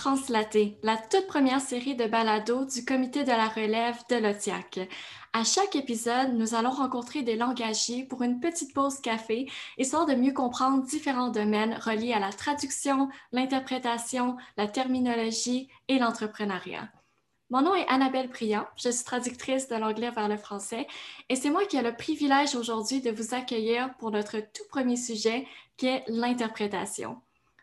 Translaté, 0.00 0.78
la 0.82 0.96
toute 0.96 1.26
première 1.26 1.60
série 1.60 1.94
de 1.94 2.06
balados 2.06 2.64
du 2.64 2.84
comité 2.84 3.22
de 3.22 3.30
la 3.30 3.48
relève 3.48 3.96
de 4.08 4.16
l'OTIAC. 4.16 4.88
À 5.32 5.44
chaque 5.44 5.76
épisode, 5.76 6.32
nous 6.34 6.56
allons 6.56 6.72
rencontrer 6.72 7.22
des 7.22 7.36
langagiers 7.36 8.04
pour 8.04 8.22
une 8.22 8.40
petite 8.40 8.74
pause 8.74 9.00
café, 9.00 9.48
histoire 9.78 10.04
de 10.04 10.14
mieux 10.14 10.32
comprendre 10.32 10.82
différents 10.82 11.28
domaines 11.28 11.74
reliés 11.74 12.12
à 12.12 12.18
la 12.18 12.32
traduction, 12.32 13.08
l'interprétation, 13.30 14.36
la 14.56 14.66
terminologie 14.66 15.68
et 15.86 16.00
l'entrepreneuriat. 16.00 16.90
Mon 17.48 17.62
nom 17.62 17.76
est 17.76 17.86
Annabelle 17.86 18.28
Priant, 18.28 18.66
je 18.76 18.90
suis 18.90 19.04
traductrice 19.04 19.68
de 19.68 19.76
l'anglais 19.76 20.10
vers 20.10 20.28
le 20.28 20.36
français 20.36 20.88
et 21.28 21.36
c'est 21.36 21.50
moi 21.50 21.64
qui 21.64 21.76
ai 21.76 21.82
le 21.82 21.96
privilège 21.96 22.56
aujourd'hui 22.56 23.00
de 23.00 23.12
vous 23.12 23.32
accueillir 23.32 23.96
pour 23.98 24.10
notre 24.10 24.40
tout 24.40 24.66
premier 24.68 24.96
sujet 24.96 25.46
qui 25.76 25.86
est 25.86 26.02
l'interprétation. 26.08 27.20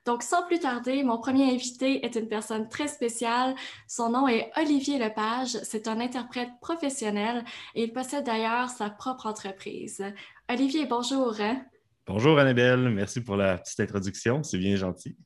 Donc, 0.07 0.23
sans 0.23 0.41
plus 0.43 0.59
tarder, 0.59 1.03
mon 1.03 1.17
premier 1.17 1.51
invité 1.53 2.05
est 2.05 2.15
une 2.15 2.29
personne 2.29 2.69
très 2.69 2.87
spéciale. 2.87 3.55
Son 3.89 4.09
nom 4.09 4.25
est 4.25 4.49
Olivier 4.55 4.99
Lepage. 4.99 5.57
C'est 5.63 5.89
un 5.89 5.99
interprète 5.99 6.47
professionnel 6.61 7.43
et 7.75 7.83
il 7.83 7.91
possède 7.91 8.25
d'ailleurs 8.25 8.69
sa 8.69 8.89
propre 8.89 9.25
entreprise. 9.25 10.01
Olivier, 10.49 10.85
bonjour. 10.85 11.35
Bonjour 12.05 12.39
Annabelle, 12.39 12.87
merci 12.87 13.19
pour 13.19 13.35
la 13.35 13.57
petite 13.57 13.81
introduction, 13.81 14.43
c'est 14.43 14.57
bien 14.57 14.77
gentil. 14.77 15.17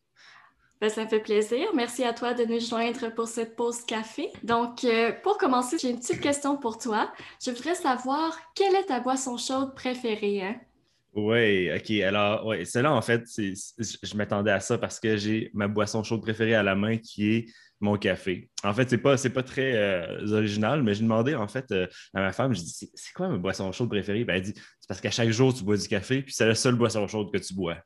Ben, 0.81 0.89
ça 0.89 1.03
me 1.03 1.09
fait 1.09 1.19
plaisir. 1.19 1.67
Merci 1.75 2.03
à 2.03 2.11
toi 2.11 2.33
de 2.33 2.43
nous 2.43 2.59
joindre 2.59 3.13
pour 3.13 3.27
cette 3.27 3.55
pause 3.55 3.83
café. 3.83 4.31
Donc, 4.41 4.83
euh, 4.83 5.11
pour 5.21 5.37
commencer, 5.37 5.77
j'ai 5.79 5.91
une 5.91 5.99
petite 5.99 6.21
question 6.21 6.57
pour 6.57 6.79
toi. 6.79 7.13
Je 7.45 7.51
voudrais 7.51 7.75
savoir 7.75 8.35
quelle 8.55 8.73
est 8.73 8.85
ta 8.85 8.99
boisson 8.99 9.37
chaude 9.37 9.75
préférée? 9.75 10.41
Hein? 10.41 10.55
Oui, 11.13 11.69
OK. 11.75 11.91
Alors, 12.01 12.45
ouais, 12.45 12.63
celle-là, 12.63 12.93
en 12.93 13.01
fait, 13.01 13.23
je 13.35 14.15
m'attendais 14.15 14.51
à 14.51 14.61
ça 14.61 14.77
parce 14.77 14.99
que 14.99 15.17
j'ai 15.17 15.51
ma 15.53 15.67
boisson 15.67 16.03
chaude 16.03 16.21
préférée 16.21 16.55
à 16.55 16.63
la 16.63 16.75
main 16.75 16.97
qui 16.97 17.33
est 17.33 17.45
mon 17.81 17.97
café. 17.97 18.49
En 18.63 18.73
fait, 18.73 18.89
c'est 18.89 18.97
pas, 18.97 19.15
pas 19.17 19.43
très 19.43 19.73
euh, 19.73 20.37
original, 20.37 20.83
mais 20.83 20.93
j'ai 20.93 21.01
demandé 21.01 21.35
en 21.35 21.47
fait 21.47 21.69
euh, 21.71 21.87
à 22.13 22.21
ma 22.21 22.31
femme, 22.31 22.53
je 22.53 22.61
dis 22.61 22.91
c'est 22.93 23.13
quoi 23.13 23.27
ma 23.27 23.37
boisson 23.37 23.71
chaude 23.71 23.89
préférée? 23.89 24.23
Ben, 24.23 24.35
elle 24.35 24.43
dit 24.43 24.53
c'est 24.55 24.87
parce 24.87 25.01
qu'à 25.01 25.11
chaque 25.11 25.31
jour, 25.31 25.53
tu 25.53 25.63
bois 25.63 25.77
du 25.77 25.87
café, 25.87 26.21
puis 26.21 26.33
c'est 26.33 26.45
la 26.45 26.55
seule 26.55 26.75
boisson 26.75 27.05
chaude 27.07 27.31
que 27.33 27.39
tu 27.39 27.53
bois. 27.53 27.77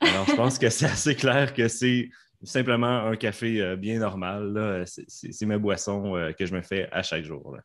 Alors, 0.00 0.26
je 0.26 0.34
pense 0.36 0.58
que 0.58 0.68
c'est 0.70 0.86
assez 0.86 1.16
clair 1.16 1.52
que 1.52 1.66
c'est 1.66 2.08
simplement 2.44 3.06
un 3.06 3.16
café 3.16 3.60
euh, 3.60 3.76
bien 3.76 3.98
normal. 3.98 4.84
C'est 4.86 5.46
ma 5.46 5.58
boisson 5.58 6.32
que 6.38 6.46
je 6.46 6.54
me 6.54 6.62
fais 6.62 6.88
à 6.92 7.02
chaque 7.02 7.24
jour. 7.24 7.56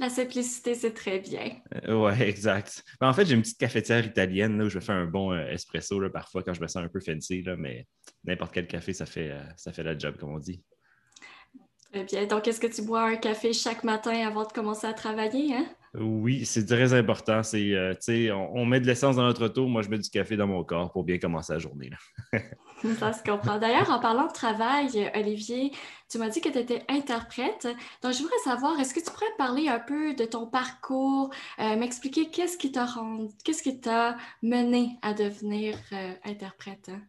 La 0.00 0.08
simplicité, 0.08 0.74
c'est 0.74 0.94
très 0.94 1.18
bien. 1.18 1.52
Euh, 1.86 1.94
oui, 1.94 2.22
exact. 2.22 2.82
Ben, 3.00 3.08
en 3.10 3.12
fait, 3.12 3.26
j'ai 3.26 3.34
une 3.34 3.42
petite 3.42 3.58
cafetière 3.58 4.04
italienne 4.04 4.60
où 4.62 4.70
je 4.70 4.80
fais 4.80 4.92
un 4.92 5.04
bon 5.04 5.32
euh, 5.32 5.46
espresso 5.48 6.00
parfois 6.08 6.42
quand 6.42 6.54
je 6.54 6.62
me 6.62 6.66
sens 6.68 6.82
un 6.82 6.88
peu 6.88 7.00
fancy, 7.00 7.44
mais 7.58 7.86
n'importe 8.24 8.54
quel 8.54 8.66
café, 8.66 8.94
ça 8.94 9.04
fait, 9.04 9.30
euh, 9.30 9.42
ça 9.58 9.72
fait 9.72 9.82
la 9.82 9.96
job, 9.96 10.16
comme 10.18 10.32
on 10.32 10.38
dit. 10.38 10.64
Très 11.92 12.04
bien. 12.04 12.24
Donc, 12.26 12.48
est-ce 12.48 12.60
que 12.60 12.66
tu 12.66 12.80
bois 12.80 13.02
un 13.02 13.16
café 13.16 13.52
chaque 13.52 13.84
matin 13.84 14.26
avant 14.26 14.44
de 14.44 14.52
commencer 14.52 14.86
à 14.86 14.94
travailler? 14.94 15.54
Hein? 15.54 15.66
Oui, 15.92 16.46
c'est 16.46 16.64
très 16.64 16.94
important. 16.94 17.42
C'est, 17.42 17.74
euh, 17.74 17.94
on, 18.32 18.60
on, 18.60 18.64
met 18.64 18.80
de 18.80 18.86
l'essence 18.86 19.16
dans 19.16 19.24
notre 19.24 19.46
auto, 19.46 19.66
moi 19.66 19.82
je 19.82 19.90
mets 19.90 19.98
du 19.98 20.08
café 20.08 20.36
dans 20.36 20.46
mon 20.46 20.64
corps 20.64 20.92
pour 20.92 21.04
bien 21.04 21.18
commencer 21.18 21.52
la 21.52 21.58
journée. 21.58 21.90
Ça 22.98 23.12
se 23.12 23.22
comprend. 23.22 23.58
D'ailleurs, 23.58 23.90
en 23.90 23.98
parlant 23.98 24.26
de 24.26 24.32
travail, 24.32 25.10
Olivier, 25.14 25.72
tu 26.08 26.18
m'as 26.18 26.28
dit 26.28 26.40
que 26.40 26.48
tu 26.48 26.58
étais 26.58 26.82
interprète. 26.88 27.68
Donc, 28.02 28.12
je 28.12 28.18
voudrais 28.18 28.38
savoir, 28.44 28.78
est-ce 28.80 28.94
que 28.94 29.00
tu 29.00 29.10
pourrais 29.10 29.26
parler 29.38 29.68
un 29.68 29.78
peu 29.78 30.14
de 30.14 30.24
ton 30.24 30.46
parcours, 30.46 31.30
euh, 31.58 31.76
m'expliquer 31.76 32.30
qu'est-ce 32.30 32.56
qui 32.56 32.72
t'a 32.72 32.86
qu'est-ce 33.44 33.62
qui 33.62 33.80
t'a 33.80 34.16
mené 34.42 34.98
à 35.02 35.14
devenir 35.14 35.76
euh, 35.92 36.12
interprète? 36.24 36.90
Hein? 36.90 37.00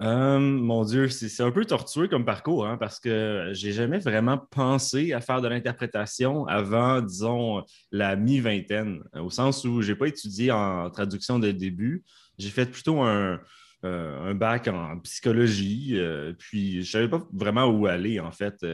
Euh, 0.00 0.38
mon 0.38 0.84
Dieu, 0.84 1.08
c'est 1.08 1.42
un 1.42 1.50
peu 1.50 1.64
tortueux 1.64 2.06
comme 2.06 2.24
parcours 2.24 2.66
hein, 2.66 2.76
parce 2.76 3.00
que 3.00 3.50
j'ai 3.52 3.72
jamais 3.72 3.98
vraiment 3.98 4.38
pensé 4.38 5.12
à 5.12 5.20
faire 5.20 5.40
de 5.40 5.48
l'interprétation 5.48 6.46
avant, 6.46 7.00
disons, 7.00 7.64
la 7.90 8.14
mi-vingtaine, 8.14 9.02
au 9.14 9.30
sens 9.30 9.64
où 9.64 9.82
je 9.82 9.90
n'ai 9.90 9.98
pas 9.98 10.06
étudié 10.06 10.52
en 10.52 10.88
traduction 10.90 11.40
dès 11.40 11.48
le 11.48 11.58
début. 11.58 12.04
J'ai 12.38 12.50
fait 12.50 12.66
plutôt 12.66 13.00
un, 13.00 13.40
euh, 13.84 14.34
bac 14.34 14.68
en 14.68 14.98
psychologie, 15.00 15.92
euh, 15.94 16.32
puis 16.38 16.72
je 16.72 16.78
ne 16.78 16.84
savais 16.84 17.08
pas 17.08 17.26
vraiment 17.32 17.66
où 17.66 17.86
aller 17.86 18.20
en 18.20 18.32
fait. 18.32 18.64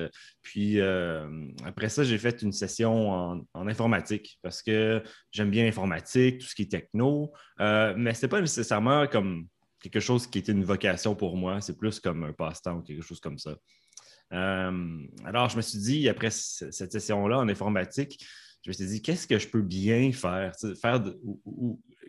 puis 0.42 0.80
après 1.64 1.88
ça, 1.88 2.04
j'ai 2.04 2.18
fait 2.18 2.42
une 2.42 2.52
session 2.52 3.10
en, 3.54 3.68
informatique 3.68 4.38
parce 4.42 4.62
que 4.62 5.02
j'aime 5.30 5.50
bien 5.50 5.64
l'informatique, 5.64 6.40
tout 6.40 6.46
ce 6.46 6.54
qui 6.54 6.62
est 6.62 6.70
techno, 6.70 7.32
mais 7.58 7.94
ce 7.94 8.18
n'était 8.18 8.28
pas 8.28 8.40
nécessairement 8.40 9.06
comme 9.06 9.46
quelque 9.80 10.00
chose 10.00 10.26
qui 10.26 10.38
était 10.38 10.52
une 10.52 10.64
vocation 10.64 11.14
pour 11.14 11.36
moi. 11.36 11.60
C'est 11.60 11.76
plus 11.76 12.00
comme 12.00 12.24
un 12.24 12.32
passe-temps 12.32 12.78
ou 12.78 12.82
quelque 12.82 13.02
chose 13.02 13.20
comme 13.20 13.38
ça. 13.38 13.54
Euh, 14.32 15.06
alors, 15.24 15.48
je 15.48 15.56
me 15.56 15.62
suis 15.62 15.78
dit, 15.78 16.08
après 16.08 16.30
cette 16.30 16.92
session-là 16.92 17.38
en 17.38 17.48
informatique, 17.48 18.24
je 18.62 18.70
me 18.70 18.72
suis 18.72 18.86
dit, 18.86 19.02
qu'est-ce 19.02 19.26
que 19.26 19.38
je 19.38 19.48
peux 19.48 19.62
bien 19.62 20.10
faire? 20.12 20.52
Faire 20.80 21.04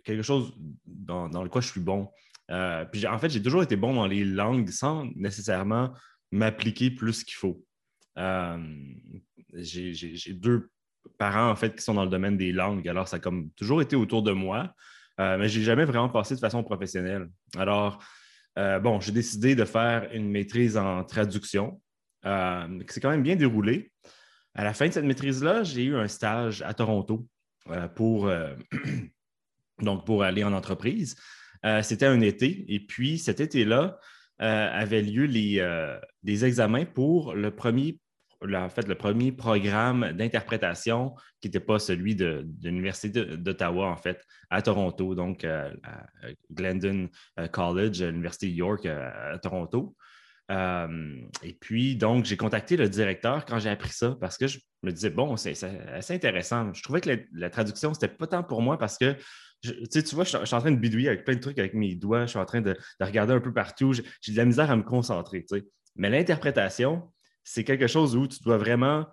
quelque 0.03 0.23
chose 0.23 0.53
dans, 0.85 1.28
dans, 1.28 1.44
lequel 1.44 1.61
je 1.61 1.67
suis 1.67 1.81
bon. 1.81 2.09
Euh, 2.51 2.85
puis 2.85 3.07
en 3.07 3.17
fait, 3.17 3.29
j'ai 3.29 3.41
toujours 3.41 3.63
été 3.63 3.75
bon 3.75 3.94
dans 3.94 4.07
les 4.07 4.23
langues 4.23 4.69
sans 4.69 5.06
nécessairement 5.16 5.94
m'appliquer 6.31 6.91
plus 6.91 7.23
qu'il 7.23 7.35
faut. 7.35 7.63
Euh, 8.17 8.57
j'ai 9.53 10.33
deux 10.33 10.69
parents 11.17 11.50
en 11.50 11.55
fait 11.55 11.75
qui 11.75 11.84
sont 11.84 11.94
dans 11.94 12.03
le 12.03 12.09
domaine 12.09 12.38
des 12.38 12.51
langues, 12.51 12.88
alors 12.88 13.07
ça 13.07 13.17
a 13.17 13.19
comme 13.19 13.51
toujours 13.51 13.81
été 13.81 13.95
autour 13.95 14.23
de 14.23 14.31
moi. 14.31 14.73
Euh, 15.19 15.38
mais 15.38 15.47
je 15.47 15.59
n'ai 15.59 15.66
jamais 15.66 15.85
vraiment 15.85 16.09
passé 16.09 16.35
de 16.35 16.39
façon 16.39 16.61
professionnelle. 16.63 17.29
Alors, 17.57 18.03
bon, 18.55 19.00
j'ai 19.00 19.11
décidé 19.11 19.55
de 19.55 19.66
faire 19.66 20.09
une 20.13 20.29
maîtrise 20.29 20.78
en 20.78 21.03
traduction. 21.03 21.81
Euh, 22.25 22.84
c'est 22.89 23.00
quand 23.00 23.09
même 23.09 23.23
bien 23.23 23.35
déroulé. 23.35 23.91
À 24.53 24.63
la 24.63 24.73
fin 24.73 24.88
de 24.88 24.91
cette 24.91 25.05
maîtrise-là, 25.05 25.63
j'ai 25.63 25.85
eu 25.85 25.95
un 25.95 26.07
stage 26.07 26.61
à 26.61 26.73
Toronto 26.73 27.28
pour, 27.95 28.29
donc 29.81 30.05
pour 30.05 30.23
aller 30.23 30.44
en 30.44 30.53
entreprise. 30.53 31.16
C'était 31.81 32.05
un 32.05 32.21
été. 32.21 32.66
Et 32.73 32.79
puis, 32.79 33.17
cet 33.17 33.39
été-là, 33.39 33.99
avaient 34.38 35.01
lieu 35.01 35.25
les, 35.25 35.66
les 36.23 36.45
examens 36.45 36.85
pour 36.85 37.33
le 37.33 37.51
premier 37.51 37.99
en 38.53 38.69
fait, 38.69 38.88
programme 39.38 40.11
d'interprétation 40.13 41.16
qui 41.41 41.47
n'était 41.47 41.59
pas 41.59 41.79
celui 41.79 42.16
de, 42.16 42.45
l'Université 42.63 43.25
d'Ottawa, 43.38 43.88
en 43.88 43.97
fait, 43.97 44.23
à 44.49 44.61
Toronto, 44.61 45.16
donc 45.16 45.43
euh, 45.43 45.71
Glendon 46.51 47.09
euh, 47.39 47.47
College, 47.47 48.03
l'Université 48.03 48.49
York 48.49 48.85
euh, 48.85 49.33
à, 49.33 49.39
Toronto. 49.39 49.95
Et 50.50 51.53
puis, 51.59 51.95
donc, 51.95 52.25
j'ai 52.25 52.38
contacté 52.38 52.78
le 52.78 52.88
directeur 52.89 53.45
quand 53.45 53.59
j'ai 53.59 53.69
appris 53.69 53.91
ça 53.91 54.16
parce 54.19 54.38
que 54.38 54.47
je 54.47 54.59
me 54.83 54.91
disais, 54.91 55.09
bon, 55.09 55.38
c'est 55.38 55.51
assez 55.94 56.13
intéressant. 56.13 56.73
Je 56.73 56.83
trouvais 56.83 57.01
que 57.01 57.09
la, 57.33 57.50
traduction, 57.50 57.94
ce 57.94 58.00
n'était 58.00 58.16
pas 58.16 58.28
tant 58.28 58.44
pour 58.44 58.61
moi 58.61 58.78
parce 58.78 58.97
que 58.97 59.16
tu 59.61 60.16
vois, 60.16 60.23
je, 60.23 60.45
suis 60.45 60.55
en 60.55 60.59
train 60.59 60.72
de 60.72 60.78
bidouiller 60.78 61.07
avec 61.07 61.25
plein 61.25 61.35
de 61.35 61.39
trucs 61.39 61.57
avec 61.57 61.73
mes 61.73 61.95
doigts, 61.95 62.25
je 62.25 62.31
suis 62.31 62.39
en 62.39 62.45
train 62.45 62.61
de, 62.61 62.78
regarder 63.00 63.34
un 63.34 63.39
peu 63.39 63.53
partout, 63.53 63.94
j'ai 63.94 64.31
de 64.31 64.38
la 64.38 64.45
misère 64.45 64.69
à 64.69 64.75
me 64.75 64.84
concentrer. 64.84 65.45
Mais 65.95 66.09
l'interprétation, 66.09 67.11
c'est 67.44 67.63
quelque 67.63 67.88
chose 67.88 68.16
où 68.16 68.28
tu 68.28 68.39
dois 68.44 68.57
vraiment 68.57 69.07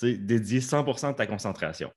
dédier 0.00 0.60
100% 0.60 1.12
de 1.12 1.16
ta 1.16 1.26
concentration. 1.26 1.92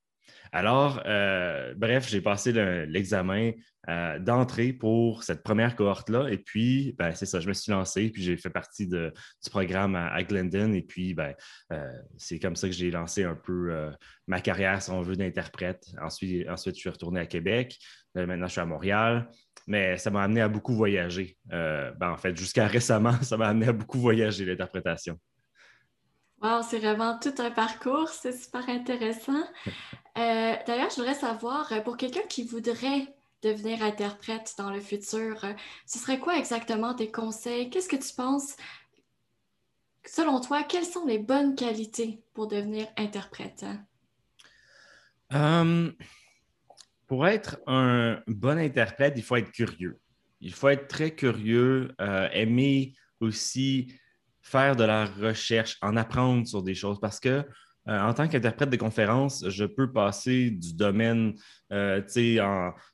Alors, 0.55 1.01
euh, 1.07 1.73
bref, 1.75 2.07
j'ai 2.07 2.21
passé 2.21 2.51
l'examen 2.85 3.53
euh, 3.89 4.19
d'entrée 4.19 4.71
pour 4.71 5.23
cette 5.23 5.41
première 5.41 5.75
cohorte-là. 5.75 6.29
Et 6.29 6.37
puis, 6.37 6.93
ben, 6.95 7.15
c'est 7.15 7.25
ça, 7.25 7.39
je 7.39 7.47
me 7.47 7.53
suis 7.53 7.71
lancé, 7.71 8.11
puis 8.11 8.21
j'ai 8.21 8.37
fait 8.37 8.51
partie 8.51 8.87
du 8.87 9.09
programme 9.49 9.95
à, 9.95 10.21
Glendon. 10.21 10.71
Et 10.73 10.83
puis, 10.83 11.15
ben, 11.15 11.33
euh, 11.71 11.91
c'est 12.17 12.37
comme 12.37 12.55
ça 12.55 12.67
que 12.67 12.73
j'ai 12.73 12.91
lancé 12.91 13.23
un 13.23 13.33
peu 13.33 13.91
ma 14.27 14.41
carrière, 14.41 14.79
si 14.79 14.91
on 14.91 15.01
veut, 15.01 15.15
d'interprète. 15.15 15.87
Ensuite, 15.99 16.47
ensuite, 16.47 16.75
je 16.75 16.81
suis 16.81 16.89
retourné 16.89 17.19
à 17.19 17.25
Québec. 17.25 17.79
maintenant, 18.13 18.45
je 18.45 18.51
suis 18.51 18.61
à 18.61 18.65
Montréal. 18.65 19.27
Mais 19.65 19.97
ça 19.97 20.11
m'a 20.11 20.21
amené 20.21 20.41
à 20.41 20.49
beaucoup 20.49 20.75
voyager. 20.75 21.35
Ben, 21.45 22.11
en 22.11 22.17
fait, 22.17 22.37
jusqu'à 22.37 22.67
récemment, 22.77 23.19
ça 23.23 23.37
m'a 23.37 23.47
amené 23.47 23.69
à 23.69 23.73
beaucoup 23.73 23.97
voyager, 23.97 24.45
l'interprétation. 24.45 25.17
Wow, 26.43 26.61
c'est 26.61 26.79
vraiment 26.79 27.17
tout 27.17 27.33
un 27.39 27.51
parcours, 27.51 28.09
c'est 28.09 28.33
super 28.33 28.67
intéressant. 28.67 29.45
Euh, 30.17 30.55
d'ailleurs, 30.67 30.89
je 30.91 30.97
voudrais 30.97 31.15
savoir, 31.15 31.71
euh, 31.71 31.81
pour 31.81 31.97
quelqu'un 31.97 32.21
qui 32.29 32.43
voudrait 32.43 33.07
devenir 33.41 33.81
interprète 33.83 34.53
dans 34.57 34.69
le 34.69 34.79
futur, 34.79 35.43
euh, 35.43 35.53
ce 35.87 35.97
serait 35.97 36.19
quoi 36.19 36.37
exactement 36.37 36.93
tes 36.93 37.11
conseils? 37.11 37.69
Qu'est-ce 37.69 37.89
que 37.89 37.95
tu 37.95 38.13
penses? 38.15 38.55
Selon 40.05 40.39
toi, 40.39 40.63
quelles 40.63 40.85
sont 40.85 41.05
les 41.05 41.17
bonnes 41.17 41.55
qualités 41.55 42.21
pour 42.33 42.47
devenir 42.47 42.87
interprète? 42.97 43.65
pour 47.07 47.27
être 47.27 47.59
un 47.65 48.21
bon 48.27 48.59
interprète, 48.59 49.15
il 49.17 49.23
faut 49.23 49.35
être 49.35 49.51
curieux. 49.51 49.99
Il 50.41 50.53
faut 50.53 50.69
être 50.69 50.87
très 50.87 51.15
curieux, 51.15 51.95
aimer 52.33 52.93
aussi 53.19 53.91
faire 54.41 54.75
de 54.75 54.83
la 54.83 55.05
recherche, 55.05 55.77
en 55.81 55.97
apprendre 55.97 56.45
sur 56.45 56.61
des 56.61 56.75
choses 56.75 56.99
parce 56.99 57.19
que 57.19 57.43
euh, 57.89 57.99
en 57.99 58.13
tant 58.13 58.27
qu'interprète 58.29 58.69
de 58.69 58.77
conférence, 58.77 59.43
je 59.49 59.65
peux 59.65 59.91
passer 59.91 60.51
du 60.51 60.73
domaine, 60.73 61.33
euh, 61.73 62.01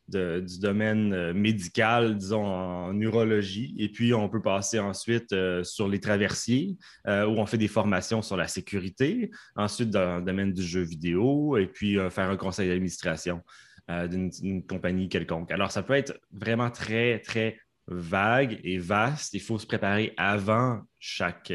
du 0.07 0.59
domaine 0.59 1.13
euh, 1.13 1.33
médical, 1.33 2.17
disons, 2.17 2.45
en 2.45 2.93
neurologie, 2.93 3.75
et 3.77 3.89
puis 3.89 4.13
on 4.15 4.29
peut 4.29 4.41
passer 4.41 4.79
ensuite 4.79 5.35
sur 5.63 5.87
les 5.87 5.99
traversiers, 5.99 6.77
où 7.07 7.11
on 7.37 7.45
fait 7.45 7.57
des 7.57 7.67
formations 7.67 8.21
sur 8.21 8.37
la 8.37 8.47
sécurité, 8.47 9.29
ensuite 9.55 9.91
dans 9.91 10.17
le 10.17 10.23
domaine 10.23 10.53
du 10.53 10.63
jeu 10.63 10.81
vidéo, 10.81 11.57
et 11.57 11.67
puis 11.67 11.97
faire 12.09 12.29
un 12.29 12.37
conseil 12.37 12.69
d'administration 12.69 13.41
d'une 13.87 14.65
compagnie 14.67 15.09
quelconque. 15.09 15.51
Alors, 15.51 15.71
ça 15.71 15.83
peut 15.83 15.93
être 15.93 16.19
vraiment 16.31 16.69
très, 16.69 17.19
très 17.19 17.57
vague 17.87 18.59
et 18.63 18.77
vaste. 18.77 19.33
Il 19.33 19.41
faut 19.41 19.57
se 19.57 19.65
préparer 19.65 20.13
avant 20.17 20.81
chaque 20.99 21.51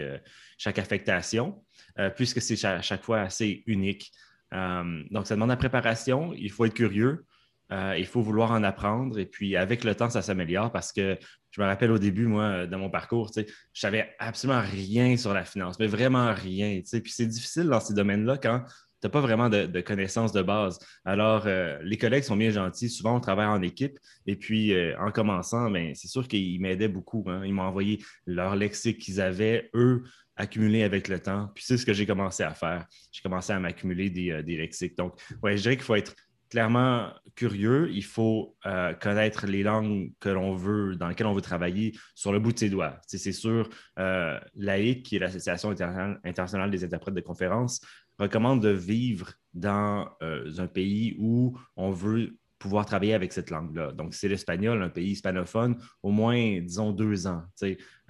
affectation. 0.66 1.63
Euh, 2.00 2.10
puisque 2.10 2.42
c'est 2.42 2.62
à 2.64 2.82
chaque 2.82 3.04
fois 3.04 3.20
assez 3.20 3.62
unique. 3.66 4.10
Euh, 4.52 5.02
donc, 5.12 5.28
ça 5.28 5.36
demande 5.36 5.50
la 5.50 5.56
préparation, 5.56 6.32
il 6.34 6.50
faut 6.50 6.64
être 6.64 6.74
curieux, 6.74 7.24
euh, 7.70 7.94
il 7.96 8.06
faut 8.06 8.20
vouloir 8.20 8.50
en 8.50 8.64
apprendre, 8.64 9.16
et 9.16 9.26
puis 9.26 9.56
avec 9.56 9.84
le 9.84 9.94
temps, 9.94 10.10
ça 10.10 10.20
s'améliore 10.20 10.72
parce 10.72 10.92
que 10.92 11.16
je 11.52 11.60
me 11.60 11.66
rappelle 11.66 11.92
au 11.92 11.98
début, 11.98 12.26
moi, 12.26 12.66
de 12.66 12.76
mon 12.76 12.90
parcours, 12.90 13.30
je 13.36 13.44
savais 13.80 14.12
absolument 14.18 14.60
rien 14.60 15.16
sur 15.16 15.32
la 15.32 15.44
finance, 15.44 15.78
mais 15.78 15.86
vraiment 15.86 16.34
rien. 16.34 16.80
Puis 16.82 17.12
c'est 17.12 17.26
difficile 17.26 17.68
dans 17.68 17.78
ces 17.78 17.94
domaines-là 17.94 18.38
quand 18.38 18.64
tu 19.00 19.06
n'as 19.06 19.10
pas 19.10 19.20
vraiment 19.20 19.48
de, 19.48 19.80
connaissances 19.80 20.32
de 20.32 20.42
base. 20.42 20.80
Alors, 21.04 21.46
les 21.46 21.96
collègues 21.96 22.24
sont 22.24 22.36
bien 22.36 22.50
gentils. 22.50 22.90
Souvent, 22.90 23.14
on 23.14 23.20
travaille 23.20 23.46
en 23.46 23.62
équipe. 23.62 24.00
Et 24.26 24.34
puis, 24.34 24.74
en 24.98 25.12
commençant, 25.12 25.70
ben, 25.70 25.94
c'est 25.94 26.08
sûr 26.08 26.26
qu'ils 26.26 26.60
m'aidaient 26.60 26.88
beaucoup. 26.88 27.22
Hein. 27.28 27.42
Ils 27.44 27.52
m'ont 27.52 27.62
envoyé 27.62 28.02
leur 28.26 28.56
lexique 28.56 28.98
qu'ils 28.98 29.20
avaient, 29.20 29.70
eux, 29.74 30.02
accumuler 30.36 30.82
avec 30.82 31.08
le 31.08 31.20
temps. 31.20 31.50
Puis 31.54 31.64
c'est 31.66 31.76
ce 31.76 31.86
que 31.86 31.92
j'ai 31.92 32.06
commencé 32.06 32.42
à 32.42 32.54
faire. 32.54 32.86
J'ai 33.12 33.22
commencé 33.22 33.52
à 33.52 33.60
m'accumuler 33.60 34.10
des, 34.10 34.30
euh, 34.30 34.42
lexiques. 34.42 34.96
Donc, 34.96 35.20
ouais, 35.42 35.56
je 35.56 35.62
dirais 35.62 35.76
qu'il 35.76 35.84
faut 35.84 35.94
être 35.94 36.14
clairement 36.50 37.10
curieux. 37.34 37.90
Il 37.92 38.04
faut 38.04 38.56
euh, 38.66 38.94
connaître 38.94 39.46
les 39.46 39.62
langues 39.62 40.12
que 40.20 40.28
l'on 40.28 40.54
veut, 40.54 40.96
dans 40.96 41.08
lesquelles 41.08 41.26
on 41.26 41.32
veut 41.32 41.40
travailler 41.40 41.96
sur 42.14 42.32
le 42.32 42.38
bout 42.38 42.52
de 42.52 42.58
ses 42.58 42.70
doigts. 42.70 42.98
c'est 43.06 43.32
sûr, 43.32 43.68
euh, 43.98 44.38
l'AIC, 44.54 45.04
qui 45.04 45.16
est 45.16 45.18
l'Association 45.18 45.70
internationale 45.70 46.70
des 46.70 46.84
interprètes 46.84 47.14
de 47.14 47.20
conférences, 47.20 47.80
recommande 48.18 48.62
de 48.62 48.68
vivre 48.70 49.32
dans 49.54 50.08
un 50.20 50.66
pays 50.68 51.16
où 51.18 51.58
on 51.76 51.90
veut 51.90 52.36
pouvoir 52.64 52.86
travailler 52.86 53.12
avec 53.12 53.34
cette 53.34 53.50
langue-là. 53.50 53.92
Donc, 53.92 54.14
c'est 54.14 54.26
l'espagnol, 54.26 54.82
un 54.82 54.88
pays 54.88 55.10
hispanophone, 55.10 55.76
au 56.02 56.10
moins, 56.10 56.60
disons, 56.62 56.92
deux 56.92 57.26
ans, 57.26 57.42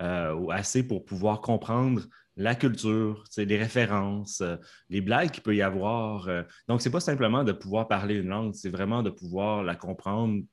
euh, 0.00 0.48
assez 0.48 0.86
pour 0.86 1.04
pouvoir 1.04 1.40
comprendre 1.40 2.02
la 2.36 2.54
culture, 2.54 3.24
les 3.36 3.58
références, 3.58 4.42
euh, 4.42 4.54
les 4.90 5.00
blagues 5.00 5.32
qu'il 5.32 5.42
peut 5.42 5.56
y 5.56 5.62
avoir. 5.62 6.28
Euh. 6.28 6.44
donc, 6.68 6.82
ce 6.82 6.88
n'est 6.88 6.92
pas 6.92 7.00
simplement 7.00 7.42
de 7.42 7.50
pouvoir 7.50 7.88
parler 7.88 8.14
une 8.14 8.28
langue, 8.28 8.54
c'est 8.54 8.70
vraiment 8.70 9.02
de 9.02 9.10
pouvoir 9.10 9.64
la 9.64 9.74
comprendre 9.74 10.44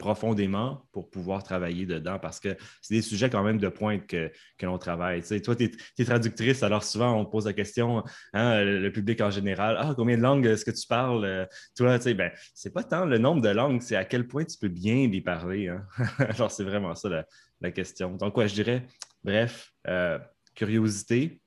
profondément 0.00 0.88
pour 0.92 1.10
pouvoir 1.10 1.42
travailler 1.42 1.84
dedans 1.84 2.18
parce 2.18 2.40
que 2.40 2.56
c'est 2.80 2.94
des 2.94 3.02
sujets 3.02 3.28
quand 3.28 3.42
même 3.44 3.58
de 3.58 3.68
pointe 3.68 4.06
que, 4.06 4.32
que 4.56 4.64
l'on 4.64 4.78
travaille. 4.78 5.22
toi, 5.42 5.54
tu 5.54 5.70
es, 5.98 6.04
traductrice, 6.04 6.62
alors 6.62 6.82
souvent 6.82 7.14
on 7.14 7.26
pose 7.26 7.44
la 7.44 7.52
question, 7.52 8.02
hein, 8.32 8.64
le, 8.64 8.90
public 8.90 9.20
en 9.20 9.30
général, 9.30 9.76
ah, 9.78 9.92
combien 9.94 10.16
de 10.16 10.22
langues 10.22 10.46
est-ce 10.46 10.64
que 10.64 10.70
tu 10.70 10.86
parles? 10.86 11.24
Euh, 11.26 11.46
toi, 11.76 11.98
tu 11.98 12.04
sais, 12.04 12.14
ben, 12.14 12.32
c'est 12.54 12.72
pas 12.72 12.82
tant 12.82 13.04
le 13.04 13.18
nombre 13.18 13.42
de 13.42 13.50
langues, 13.50 13.82
c'est 13.82 13.94
à 13.94 14.06
quel 14.06 14.26
point 14.26 14.44
tu 14.44 14.56
peux 14.58 14.68
bien 14.68 15.06
les 15.06 15.20
parler. 15.20 15.68
Hein. 15.68 15.86
alors, 16.18 16.50
c'est 16.50 16.64
vraiment 16.64 16.94
ça 16.94 17.26
la, 17.60 17.70
question. 17.70 18.16
Donc, 18.16 18.32
quoi, 18.32 18.46
je 18.46 18.54
dirais, 18.54 18.86
bref, 19.22 19.72
euh, 19.86 20.18
curiosité, 20.54 21.42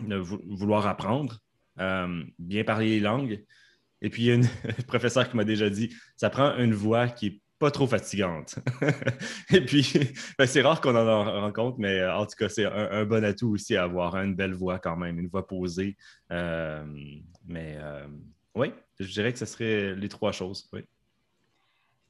vouloir 0.00 0.86
apprendre, 0.86 1.40
euh, 1.80 2.22
bien 2.38 2.62
parler 2.62 2.90
les 2.90 3.00
langues. 3.00 3.44
Et 4.00 4.10
puis, 4.10 4.22
il 4.22 4.26
y 4.26 4.30
a 4.30 4.34
une 4.34 4.48
professeur 4.86 5.28
qui 5.28 5.36
m'a 5.36 5.44
déjà 5.44 5.68
dit, 5.70 5.92
ça 6.16 6.30
prend 6.30 6.56
une 6.56 6.74
voix 6.74 7.08
qui 7.08 7.26
est 7.26 7.40
pas 7.64 7.70
trop 7.70 7.86
fatigante. 7.86 8.56
Et 9.50 9.62
puis, 9.62 9.90
ben, 10.38 10.46
c'est 10.46 10.60
rare 10.60 10.82
qu'on 10.82 10.94
en 10.94 11.40
rencontre, 11.40 11.78
mais 11.78 11.98
euh, 12.00 12.14
en 12.14 12.26
tout 12.26 12.36
cas, 12.38 12.50
c'est 12.50 12.66
un, 12.66 13.06
bon 13.06 13.24
atout 13.24 13.52
aussi 13.52 13.74
à 13.74 13.84
avoir 13.84 14.16
hein, 14.16 14.24
une 14.24 14.34
belle 14.34 14.52
voix 14.52 14.78
quand 14.78 14.98
même, 14.98 15.18
une 15.18 15.28
voix 15.28 15.46
posée. 15.46 15.96
Euh, 16.30 16.84
mais 17.46 17.78
euh, 17.80 18.06
oui, 18.54 18.70
je 19.00 19.10
dirais 19.10 19.32
que 19.32 19.38
ce 19.38 19.46
serait 19.46 19.94
les 19.94 20.10
trois 20.10 20.30
choses. 20.30 20.68
Oui. 20.74 20.80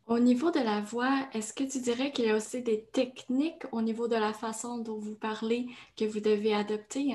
Au 0.07 0.19
niveau 0.19 0.51
de 0.51 0.59
la 0.59 0.81
voix, 0.81 1.29
est-ce 1.33 1.53
que 1.55 1.63
tu 1.63 1.81
dirais 1.81 2.11
qu'il 2.11 2.25
y 2.25 2.31
a 2.31 2.37
aussi 2.37 2.61
des 2.61 2.87
techniques 2.93 3.63
au 3.71 3.81
niveau 3.81 4.09
de 4.09 4.17
la 4.17 4.33
façon 4.33 4.79
dont 4.79 4.99
vous 4.99 5.15
parlez 5.15 5.67
que 5.97 6.05
vous 6.05 6.19
devez 6.19 6.53
adopter? 6.53 7.15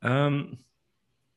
Hein? 0.00 0.46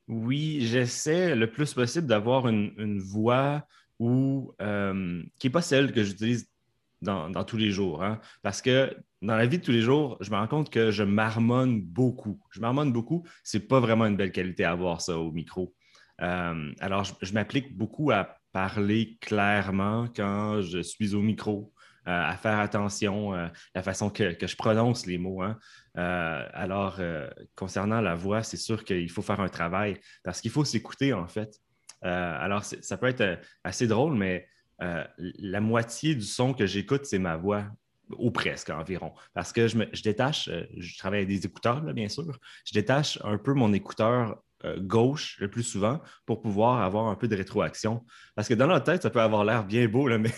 oui, 0.08 0.60
j'essaie 0.62 1.34
le 1.34 1.50
plus 1.50 1.74
possible 1.74 2.06
d'avoir 2.06 2.48
une, 2.48 2.72
une 2.78 2.98
voix 2.98 3.66
ou 4.02 4.52
euh, 4.60 5.22
qui 5.38 5.46
n'est 5.46 5.52
pas 5.52 5.62
celle 5.62 5.92
que 5.92 6.02
j'utilise 6.02 6.50
dans, 7.02 7.44
tous 7.44 7.56
les 7.56 7.70
jours. 7.70 8.02
Hein. 8.02 8.20
Parce 8.42 8.60
que 8.60 8.96
dans 9.22 9.36
la 9.36 9.46
vie 9.46 9.58
de 9.58 9.64
tous 9.64 9.70
les 9.70 9.80
jours, 9.80 10.16
je 10.20 10.30
me 10.32 10.36
rends 10.36 10.48
compte 10.48 10.70
que 10.70 10.90
je 10.90 11.04
marmonne 11.04 11.80
beaucoup. 11.80 12.40
Je 12.50 12.58
marmonne 12.58 12.92
beaucoup. 12.92 13.24
Ce 13.44 13.56
n'est 13.56 13.62
pas 13.62 13.78
vraiment 13.78 14.06
une 14.06 14.16
belle 14.16 14.32
qualité 14.32 14.64
à 14.64 14.72
avoir 14.72 15.00
ça 15.00 15.16
au 15.18 15.30
micro. 15.30 15.72
Euh, 16.20 16.72
alors, 16.80 17.04
je, 17.04 17.32
m'applique 17.32 17.76
beaucoup 17.76 18.10
à 18.10 18.36
parler 18.50 19.18
clairement 19.20 20.08
quand 20.14 20.62
je 20.62 20.80
suis 20.80 21.14
au 21.14 21.22
micro, 21.22 21.72
euh, 22.08 22.10
à 22.10 22.36
faire 22.36 22.58
attention 22.58 23.32
à 23.34 23.52
la 23.76 23.82
façon 23.84 24.10
que, 24.10 24.34
je 24.40 24.56
prononce 24.56 25.06
les 25.06 25.18
mots. 25.18 25.42
Hein. 25.42 25.56
alors, 25.94 27.00
concernant 27.54 28.00
la 28.00 28.16
voix, 28.16 28.42
c'est 28.42 28.56
sûr 28.56 28.82
qu'il 28.82 29.10
faut 29.10 29.22
faire 29.22 29.40
un 29.40 29.48
travail 29.48 30.00
parce 30.24 30.40
qu'il 30.40 30.50
faut 30.50 30.64
s'écouter, 30.64 31.12
en 31.12 31.28
fait. 31.28 31.60
Euh, 32.04 32.36
alors, 32.38 32.64
ça 32.64 32.96
peut 32.96 33.06
être 33.06 33.20
euh, 33.20 33.36
assez 33.64 33.86
drôle, 33.86 34.14
mais 34.14 34.46
euh, 34.82 35.04
la 35.18 35.60
moitié 35.60 36.14
du 36.14 36.22
son 36.22 36.54
que 36.54 36.66
j'écoute, 36.66 37.04
c'est 37.04 37.18
ma 37.18 37.36
voix 37.36 37.64
ou 38.18 38.30
presque 38.30 38.70
environ. 38.70 39.12
Parce 39.32 39.52
que 39.52 39.68
je, 39.68 40.02
détache, 40.02 40.50
je 40.76 40.98
travaille 40.98 41.20
avec 41.20 41.28
des 41.28 41.46
écouteurs, 41.46 41.80
bien 41.80 42.08
sûr, 42.08 42.38
je 42.66 42.72
détache 42.72 43.18
un 43.24 43.38
peu 43.38 43.54
mon 43.54 43.72
écouteur 43.72 44.42
gauche 44.78 45.38
le 45.40 45.50
plus 45.50 45.62
souvent 45.64 46.00
pour 46.24 46.40
pouvoir 46.40 46.82
avoir 46.82 47.06
un 47.06 47.16
peu 47.16 47.26
de 47.26 47.34
rétroaction. 47.34 48.04
Parce 48.36 48.48
que 48.48 48.54
dans 48.54 48.66
notre 48.66 48.84
tête, 48.84 49.02
ça 49.02 49.10
peut 49.10 49.20
avoir 49.20 49.44
l'air 49.44 49.64
bien 49.64 49.88
beau, 49.88 50.08
mais 50.18 50.30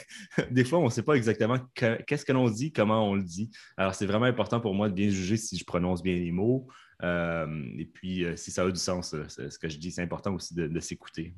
des 0.51 0.65
fois, 0.65 0.79
on 0.79 0.85
ne 0.85 0.91
sait 0.91 1.03
pas 1.03 1.15
exactement 1.15 1.59
qu'est-ce 1.75 2.25
que 2.25 2.33
l'on 2.33 2.49
dit, 2.49 2.73
comment 2.73 3.11
on 3.11 3.15
le 3.15 3.23
dit. 3.23 3.51
Alors, 3.77 3.95
c'est 3.95 4.07
vraiment 4.07 4.27
important 4.27 4.61
pour 4.61 4.75
moi 4.75 4.89
de 4.89 4.95
bien 4.95 5.09
juger 5.09 5.37
si 5.37 5.59
je 5.59 5.65
prononce 5.65 6.03
bien 6.03 6.15
les 6.15 6.33
mots, 6.33 6.69
et 7.03 7.85
puis, 7.93 8.25
euh, 8.25 8.37
si 8.37 8.51
ça 8.51 8.63
a 8.63 8.71
du 8.71 8.79
sens, 8.79 9.15
euh, 9.15 9.27
ce 9.29 9.59
que 9.59 9.69
je 9.69 9.79
dis, 9.79 9.91
c'est 9.91 10.03
important 10.03 10.35
aussi 10.35 10.55
de, 10.55 10.81
s'écouter. 10.81 11.35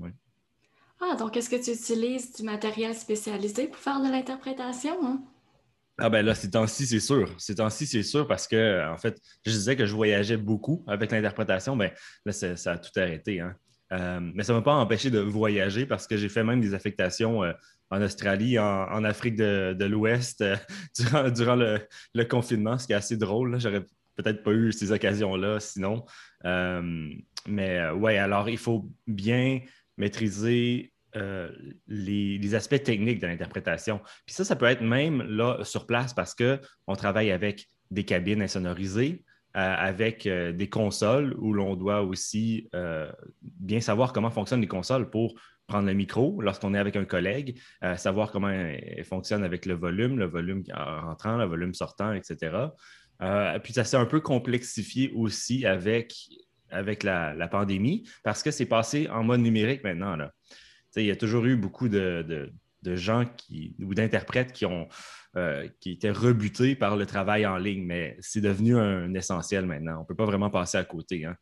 Ah, 1.01 1.17
donc 1.17 1.37
est-ce 1.37 1.51
que 1.51 1.63
tu 1.63 1.71
utilises 1.71 2.35
du 2.35 2.43
matériel 2.43 2.95
spécialisé 2.95 3.67
pour 3.69 3.79
faire 3.79 4.01
de 4.01 4.11
l'interprétation? 4.11 4.97
Hein? 5.05 5.23
Ah 5.99 6.11
ben 6.11 6.25
là, 6.25 6.35
ces 6.35 6.51
temps-ci, 6.51 6.87
c'est 6.87 7.01
sûr. 7.01 7.35
Ces 7.39 7.57
temps-ci, 7.57 7.87
c'est 7.87 8.03
sûr 8.03 8.27
parce 8.27 8.47
que, 8.47 8.87
en 8.93 8.99
fait, 8.99 9.19
je 9.45 9.51
disais 9.51 9.77
que 9.77 9.87
je 9.87 9.95
voyageais 9.95 10.37
beaucoup 10.37 10.85
avec 10.87 11.11
l'interprétation, 11.11 11.75
mais 11.75 11.95
là, 12.25 12.33
ça, 12.33 12.73
a 12.73 12.79
tout 12.79 12.91
arrêté. 12.97 13.41
Hein. 13.41 13.57
mais 14.35 14.43
ça 14.43 14.53
ne 14.53 14.59
m'a 14.59 14.63
pas 14.63 14.75
empêché 14.75 15.11
de 15.11 15.21
voyager 15.21 15.87
parce 15.87 16.07
que 16.07 16.17
j'ai 16.17 16.29
fait 16.29 16.45
même 16.45 16.61
des 16.61 16.75
affectations 16.75 17.43
en 17.91 18.03
Australie, 18.03 18.59
en, 18.59 19.05
Afrique 19.05 19.37
de, 19.37 19.85
l'Ouest 19.85 20.45
durant, 21.35 21.57
le, 21.57 22.25
confinement, 22.25 22.79
ce 22.79 22.87
qui 22.87 22.93
est 22.93 22.97
assez 22.97 23.17
drôle. 23.17 23.59
J'aurais 23.61 23.85
peut-être 24.17 24.43
pas 24.43 24.53
eu 24.53 24.73
ces 24.73 24.93
occasions-là 24.93 25.61
sinon. 25.61 26.05
Euh, 26.45 27.11
mais 27.47 27.79
euh, 27.79 27.95
ouais, 27.95 28.19
alors 28.19 28.49
il 28.49 28.59
faut 28.59 28.91
bien 29.07 29.61
maîtriser 29.97 30.93
euh, 31.15 31.51
les, 31.87 32.55
aspects 32.55 32.83
techniques 32.83 33.21
de 33.21 33.27
l'interprétation. 33.27 34.01
Puis 34.27 34.35
ça, 34.35 34.45
ça 34.45 34.57
peut 34.57 34.67
être 34.67 34.83
même 34.83 35.23
là 35.23 35.59
sur 35.63 35.87
place 35.87 36.13
parce 36.13 36.35
qu'on 36.35 36.95
travaille 36.95 37.31
avec 37.31 37.69
des 37.91 38.05
cabines 38.05 38.43
insonorisées, 38.43 39.25
avec 39.55 40.29
des 40.29 40.69
consoles 40.69 41.35
où 41.39 41.55
l'on 41.55 41.77
doit 41.77 42.03
aussi 42.03 42.69
bien 43.43 43.81
savoir 43.81 44.13
comment 44.13 44.31
fonctionnent 44.31 44.61
les 44.61 44.67
consoles 44.67 45.09
pour 45.09 45.35
prendre 45.67 45.87
le 45.87 45.95
micro 45.95 46.43
lorsqu'on 46.43 46.75
est 46.75 46.79
avec 46.79 46.95
un 46.97 47.07
collègue, 47.07 47.59
savoir 47.97 48.33
comment 48.33 48.51
elles 48.51 49.05
fonctionnent 49.05 49.45
avec 49.45 49.65
le 49.65 49.73
volume, 49.73 50.19
le 50.19 50.27
volume 50.27 50.63
rentrant, 50.75 51.39
le 51.39 51.47
volume 51.47 51.73
sortant, 51.73 52.13
etc. 52.13 52.69
Euh, 53.23 53.59
puis 53.59 53.73
ça 53.73 53.85
s'est 53.85 53.97
un 53.97 54.07
peu 54.07 54.21
complexifié 54.21 55.13
aussi 55.15 55.67
avec, 55.67 56.15
avec 56.71 57.03
la, 57.03 57.49
pandémie 57.49 58.09
parce 58.23 58.43
que 58.43 58.51
c'est 58.51 58.67
passé 58.67 59.09
en 59.09 59.25
mode 59.25 59.41
numérique 59.41 59.85
maintenant. 59.85 60.17
Il 60.97 61.05
y 61.05 61.11
a 61.11 61.17
toujours 61.17 61.45
eu 61.45 61.57
beaucoup 61.57 61.89
de, 61.89 62.53
gens 62.85 63.25
qui, 63.25 63.75
ou 63.83 63.95
d'interprètes 63.95 64.53
qui, 64.53 64.65
euh, 65.37 65.69
qui 65.81 65.93
étaient 65.93 66.11
rebutés 66.11 66.77
par 66.77 66.97
le 66.97 67.05
travail 67.07 67.47
en 67.47 67.57
ligne, 67.57 67.85
mais 67.85 68.17
c'est 68.21 68.41
devenu 68.41 68.77
un 68.77 69.13
essentiel 69.15 69.67
maintenant. 69.67 69.99
On 69.99 70.01
ne 70.01 70.07
peut 70.07 70.15
pas 70.15 70.27
vraiment 70.27 70.51
passer 70.51 70.79
à 70.79 70.85
côté. 70.85 71.27
Hein. 71.27 71.37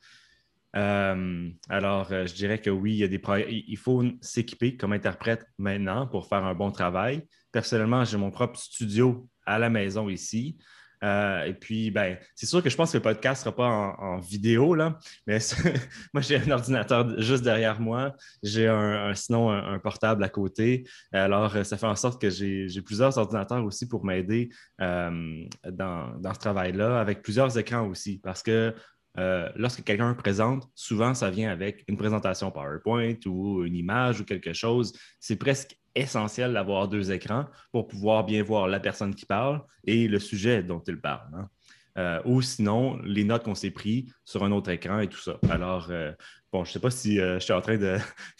alors, 1.68 2.08
je 2.08 2.34
dirais 2.34 2.60
que 2.60 2.70
oui, 2.70 2.94
il, 2.94 2.98
y 2.98 3.04
a 3.04 3.08
des 3.08 3.20
il 3.48 3.76
faut 3.76 4.04
s'équiper 4.20 4.76
comme 4.76 4.92
interprète 4.92 5.46
maintenant 5.58 6.06
pour 6.06 6.28
faire 6.28 6.44
un 6.44 6.54
bon 6.54 6.70
travail. 6.70 7.26
Personnellement, 7.52 8.04
j'ai 8.04 8.16
mon 8.16 8.30
propre 8.30 8.58
studio 8.58 9.28
à 9.46 9.58
la 9.58 9.70
maison 9.70 10.08
ici. 10.08 10.56
Euh, 11.04 11.44
et 11.44 11.52
puis, 11.52 11.90
ben, 11.90 12.16
c'est 12.34 12.46
sûr 12.46 12.62
que 12.62 12.70
je 12.70 12.76
pense 12.76 12.92
que 12.92 12.96
le 12.96 13.02
podcast 13.02 13.42
ne 13.42 13.44
sera 13.44 13.56
pas 13.56 13.96
en, 13.98 14.18
vidéo, 14.18 14.74
là, 14.74 14.98
mais 15.26 15.38
moi, 16.14 16.22
j'ai 16.22 16.36
un 16.36 16.50
ordinateur 16.50 17.20
juste 17.20 17.44
derrière 17.44 17.80
moi. 17.80 18.14
J'ai 18.42 18.68
un, 18.68 19.14
sinon 19.14 19.50
un, 19.50 19.78
portable 19.78 20.24
à 20.24 20.28
côté. 20.28 20.84
Alors, 21.12 21.64
ça 21.64 21.76
fait 21.76 21.86
en 21.86 21.96
sorte 21.96 22.20
que 22.20 22.30
j'ai 22.30 22.82
plusieurs 22.82 23.18
ordinateurs 23.18 23.64
aussi 23.64 23.86
pour 23.86 24.04
m'aider 24.04 24.48
euh, 24.80 25.44
dans, 25.70 26.34
ce 26.34 26.38
travail-là, 26.38 27.00
avec 27.00 27.22
plusieurs 27.22 27.56
écrans 27.58 27.86
aussi, 27.86 28.20
parce 28.22 28.42
que 28.42 28.74
lorsque 29.16 29.84
quelqu'un 29.84 30.14
présente, 30.14 30.68
souvent, 30.74 31.14
ça 31.14 31.30
vient 31.30 31.50
avec 31.50 31.84
une 31.88 31.96
présentation 31.96 32.50
PowerPoint 32.50 33.14
ou 33.26 33.62
une 33.64 33.76
image 33.76 34.20
ou 34.20 34.24
quelque 34.24 34.52
chose. 34.52 34.92
C'est 35.20 35.36
presque 35.36 35.76
essentiel 35.94 36.52
d'avoir 36.52 36.88
deux 36.88 37.12
écrans 37.12 37.46
pour 37.72 37.86
pouvoir 37.86 38.24
bien 38.24 38.42
voir 38.42 38.68
la 38.68 38.80
personne 38.80 39.14
qui 39.14 39.26
parle 39.26 39.62
et 39.84 40.08
le 40.08 40.18
sujet 40.18 40.62
dont 40.62 40.82
il 40.86 41.00
parle. 41.00 41.28
Hein. 41.34 41.48
Euh, 41.96 42.20
ou 42.24 42.42
sinon, 42.42 42.98
les 43.04 43.22
notes 43.22 43.44
qu'on 43.44 43.54
s'est 43.54 43.70
prises 43.70 44.12
sur 44.24 44.42
un 44.42 44.50
autre 44.50 44.70
écran 44.70 44.98
et 44.98 45.08
tout 45.08 45.20
ça. 45.20 45.38
Alors, 45.48 45.86
euh, 45.90 46.12
bon, 46.52 46.64
je 46.64 46.70
ne 46.70 46.72
sais 46.72 46.80
pas 46.80 46.90
si 46.90 47.20
euh, 47.20 47.38
je 47.38 47.44
suis 47.44 47.52
en 47.52 47.60
train 47.60 47.76
de, 47.76 47.98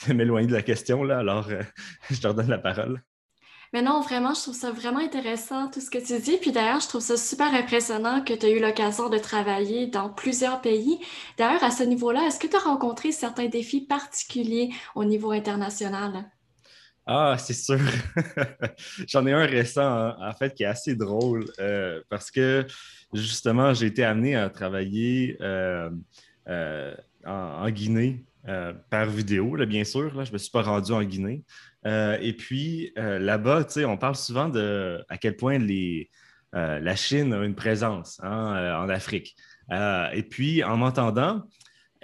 m'éloigner 0.13 0.49
de 0.49 0.53
la 0.53 0.63
question, 0.63 1.05
là, 1.05 1.19
alors 1.19 1.49
je 2.11 2.21
te 2.21 2.27
redonne 2.27 2.49
la 2.49 2.59
parole. 2.59 3.01
Mais 3.75 3.83
non, 3.83 4.01
vraiment, 4.03 4.35
je 4.35 4.41
trouve 4.41 4.55
ça 4.55 4.71
vraiment 4.71 5.01
intéressant 5.01 5.69
tout 5.69 5.81
ce 5.81 5.91
que 5.91 5.99
tu 5.99 6.17
dis. 6.23 6.37
Puis 6.37 6.53
d'ailleurs, 6.53 6.79
je 6.79 6.87
trouve 6.87 7.01
ça 7.01 7.17
super 7.17 7.53
impressionnant 7.53 8.23
que 8.23 8.33
tu 8.33 8.47
as 8.47 8.51
eu 8.51 8.61
l'occasion 8.61 9.09
de 9.09 9.19
travailler 9.19 9.89
dans 9.89 10.09
plusieurs 10.09 10.61
pays. 10.61 11.01
D'ailleurs, 11.39 11.65
à 11.65 11.73
ce 11.73 11.83
niveau-là, 11.83 12.25
est-ce 12.29 12.39
que 12.39 12.47
tu 12.47 12.55
as 12.55 12.61
rencontré 12.61 13.11
certains 13.11 13.49
défis 13.49 13.81
particuliers 13.81 14.71
au 14.95 15.05
niveau 15.05 15.33
international? 15.33 16.31
Ah, 17.05 17.35
c'est 17.37 17.53
sûr. 17.53 17.81
J'en 19.09 19.27
ai 19.27 19.33
un 19.33 19.45
récent, 19.45 20.15
en 20.21 20.33
fait, 20.35 20.55
qui 20.55 20.63
est 20.63 20.67
assez 20.67 20.95
drôle 20.95 21.45
euh, 21.59 22.01
parce 22.09 22.31
que 22.31 22.65
justement, 23.13 23.75
j'ai 23.75 23.87
été 23.87 24.05
amené 24.05 24.37
à 24.37 24.51
travailler 24.51 25.37
euh, 25.41 25.91
euh, 26.47 26.95
en, 27.27 27.69
Guinée 27.71 28.25
par 28.91 29.07
vidéo, 29.07 29.57
bien 29.67 29.85
sûr. 29.85 30.15
Là, 30.15 30.25
je 30.25 30.31
ne 30.31 30.35
me 30.35 30.39
suis 30.39 30.51
pas 30.51 30.63
rendu 30.63 30.93
en 30.93 31.03
Guinée. 31.03 31.43
et 31.85 32.35
puis, 32.37 32.93
là-bas, 32.97 33.67
on 33.87 33.97
parle 33.97 34.17
souvent 34.17 34.49
de 34.49 35.05
à 35.09 35.17
quel 35.17 35.37
point 35.37 35.59
les, 35.59 36.11
la 36.53 36.97
Chine 36.97 37.33
a 37.33 37.45
une 37.45 37.55
présence 37.55 38.21
hein, 38.23 38.77
en 38.79 38.89
Afrique. 38.89 39.37
et 39.71 40.23
puis, 40.23 40.63
en 40.63 40.77
m'entendant, 40.77 41.45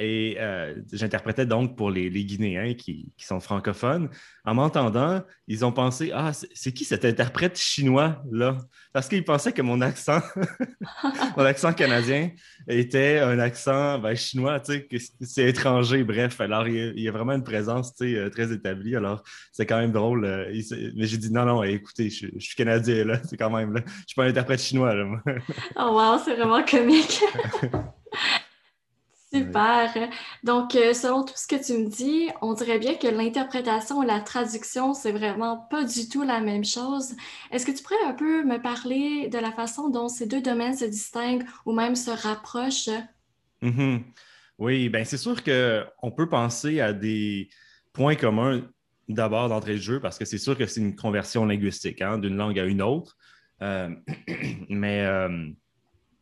et 0.01 0.39
euh, 0.41 0.75
j'interprétais 0.93 1.45
donc 1.45 1.77
pour 1.77 1.91
les, 1.91 2.11
Guinéens 2.11 2.75
qui, 2.75 3.13
sont 3.19 3.39
francophones. 3.39 4.09
En 4.47 4.55
m'entendant, 4.55 5.23
ils 5.47 5.65
ont 5.65 5.73
pensé 5.73 6.11
Ah, 6.15 6.33
c'est 6.33 6.73
qui 6.73 6.85
cet 6.85 7.05
interprète 7.05 7.59
chinois-là 7.59 8.57
Parce 8.95 9.09
qu'ils 9.09 9.25
pensaient 9.25 9.53
que 9.53 9.61
mon 9.61 9.83
accent, 9.83 10.21
mon 11.37 11.45
accent 11.45 11.75
canadien, 11.75 12.31
était 12.67 13.19
un 13.19 13.39
accent 13.39 13.99
ben, 13.99 14.15
chinois, 14.15 14.59
tu 14.61 14.73
sais, 14.73 14.87
que 14.87 14.97
c'est 15.21 15.49
étranger, 15.49 16.03
bref. 16.03 16.41
Alors, 16.41 16.67
il 16.67 16.99
y, 16.99 17.09
a, 17.09 17.13
vraiment 17.13 17.33
une 17.33 17.45
présence 17.45 17.95
tu 17.95 18.13
sais, 18.13 18.19
euh, 18.19 18.31
très 18.31 18.53
établie. 18.53 18.97
Alors, 18.97 19.23
c'est 19.53 19.67
quand 19.67 19.79
même 19.79 19.93
drôle. 19.93 20.25
Euh, 20.25 20.51
mais 20.97 21.07
j'ai 21.07 21.19
dit 21.19 21.31
Non, 21.31 21.45
non, 21.45 21.63
écoutez, 21.63 22.09
je, 22.09 22.27
suis 22.39 22.57
canadien, 22.57 23.05
là. 23.05 23.21
C'est 23.29 23.37
quand 23.37 23.51
même, 23.51 23.75
là. 23.75 23.83
Je 23.87 24.05
suis 24.07 24.15
pas 24.17 24.25
un 24.25 24.29
interprète 24.29 24.61
chinois, 24.61 24.95
là. 24.95 25.07
oh, 25.77 25.91
wow, 25.93 26.19
c'est 26.25 26.37
vraiment 26.37 26.65
comique. 26.65 27.21
Super. 29.33 30.11
Donc, 30.43 30.75
euh, 30.75 30.93
selon 30.93 31.25
tout 31.25 31.35
ce 31.37 31.47
que 31.47 31.65
tu 31.65 31.79
me 31.79 31.89
dis, 31.89 32.29
on 32.43 32.53
dirait 32.53 32.81
bien 32.81 32.95
que 32.97 33.07
l'interprétation 33.07 34.03
et 34.03 34.07
la 34.07 34.21
traduction, 34.21 34.93
c'est 34.93 35.13
vraiment 35.13 35.57
pas 35.57 35.85
du 35.85 36.09
tout 36.09 36.23
la 36.23 36.41
même 36.41 36.65
chose. 36.65 37.15
Est-ce 37.53 37.65
que 37.65 37.71
tu 37.71 37.83
pourrais 37.83 38.05
un 38.07 38.13
peu 38.13 38.43
me 38.45 38.61
parler 38.61 39.29
de 39.29 39.39
la 39.39 39.53
façon 39.53 39.89
dont 39.89 40.09
ces 40.09 40.27
deux 40.27 40.43
domaines 40.43 40.77
se 40.77 40.85
distinguent 40.85 41.45
ou 41.65 41.73
même 41.73 41.95
se 41.95 42.11
rapprochent? 42.11 42.91
Mm-hmm. 43.63 44.03
Oui, 44.59 44.89
bien, 44.89 45.05
c'est 45.05 45.17
sûr 45.17 45.43
qu'on 45.45 46.11
peut 46.11 46.29
penser 46.29 46.81
à 46.81 46.93
des 46.93 47.49
points 47.93 48.17
communs 48.17 48.63
d'abord 49.09 49.49
d'entrée 49.49 49.75
de 49.75 49.81
jeu 49.81 50.01
parce 50.01 50.19
que 50.19 50.25
c'est 50.25 50.39
sûr 50.39 50.57
que 50.57 50.67
c'est 50.67 50.81
une 50.81 50.97
conversion 50.97 51.45
linguistique 51.47 52.03
hein, 52.03 52.19
d'une 52.19 52.37
langue 52.37 52.59
à 52.59 52.65
une 52.65 52.83
autre. 52.83 53.17
Euh, 53.63 53.91
mais 54.69 55.05
euh, 55.05 55.49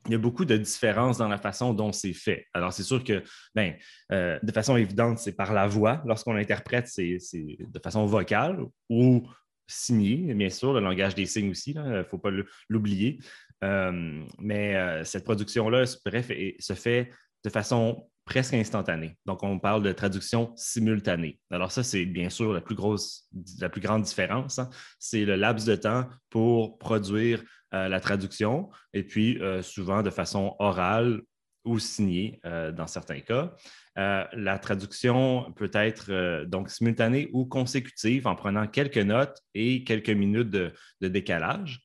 il 0.08 0.12
y 0.12 0.14
a 0.14 0.18
beaucoup 0.18 0.44
de 0.44 0.56
différences 0.56 1.18
dans 1.18 1.28
la 1.28 1.38
façon 1.38 1.74
dont 1.74 1.92
c'est 1.92 2.14
fait. 2.14 2.46
Alors, 2.54 2.72
c'est 2.72 2.82
sûr 2.82 3.04
que, 3.04 3.22
ben, 3.54 3.74
euh, 4.12 4.38
de 4.42 4.52
façon 4.52 4.76
évidente, 4.76 5.18
c'est 5.18 5.36
par 5.36 5.52
la 5.52 5.66
voix. 5.66 6.02
Lorsqu'on 6.06 6.34
interprète, 6.34 6.88
c'est 6.88 7.18
de 7.32 7.78
façon 7.82 8.06
vocale 8.06 8.58
ou 8.88 9.28
signée, 9.66 10.32
bien 10.34 10.48
sûr, 10.48 10.72
le 10.72 10.80
langage 10.80 11.14
des 11.14 11.26
signes 11.26 11.50
aussi, 11.50 11.72
il 11.72 11.82
ne 11.82 12.02
faut 12.02 12.18
pas 12.18 12.30
l'oublier. 12.68 13.18
Euh, 13.62 14.24
mais 14.38 14.76
euh, 14.76 15.04
cette 15.04 15.24
production-là, 15.24 15.84
bref, 16.04 16.30
se 16.58 16.72
fait 16.72 17.10
de 17.44 17.50
façon 17.50 18.08
presque 18.28 18.52
instantanée. 18.52 19.16
Donc, 19.24 19.42
on 19.42 19.58
parle 19.58 19.82
de 19.82 19.90
traduction 19.90 20.52
simultanée. 20.54 21.40
Alors, 21.50 21.72
ça, 21.72 21.82
c'est 21.82 22.04
bien 22.04 22.28
sûr 22.28 22.52
la 22.52 22.60
plus 22.60 22.74
grosse, 22.74 23.26
la 23.58 23.70
plus 23.70 23.80
grande 23.80 24.02
différence. 24.02 24.58
Hein. 24.58 24.68
C'est 24.98 25.24
le 25.24 25.34
laps 25.34 25.66
de 25.66 25.74
temps 25.74 26.06
pour 26.28 26.76
produire 26.76 27.42
euh, 27.72 27.88
la 27.88 28.00
traduction, 28.00 28.68
et 28.92 29.02
puis 29.02 29.40
euh, 29.40 29.62
souvent 29.62 30.02
de 30.02 30.10
façon 30.10 30.56
orale 30.58 31.22
ou 31.64 31.78
signée 31.78 32.38
euh, 32.44 32.70
dans 32.70 32.86
certains 32.86 33.20
cas. 33.20 33.54
la 33.96 34.58
traduction 34.58 35.50
peut 35.56 35.70
être 35.72 36.44
donc 36.44 36.70
simultanée 36.70 37.30
ou 37.32 37.46
consécutive 37.46 38.26
en 38.26 38.36
prenant 38.36 38.66
quelques 38.66 38.98
notes 38.98 39.38
et 39.54 39.84
quelques 39.84 40.10
minutes 40.10 40.50
de, 40.50 40.72
décalage. 41.00 41.80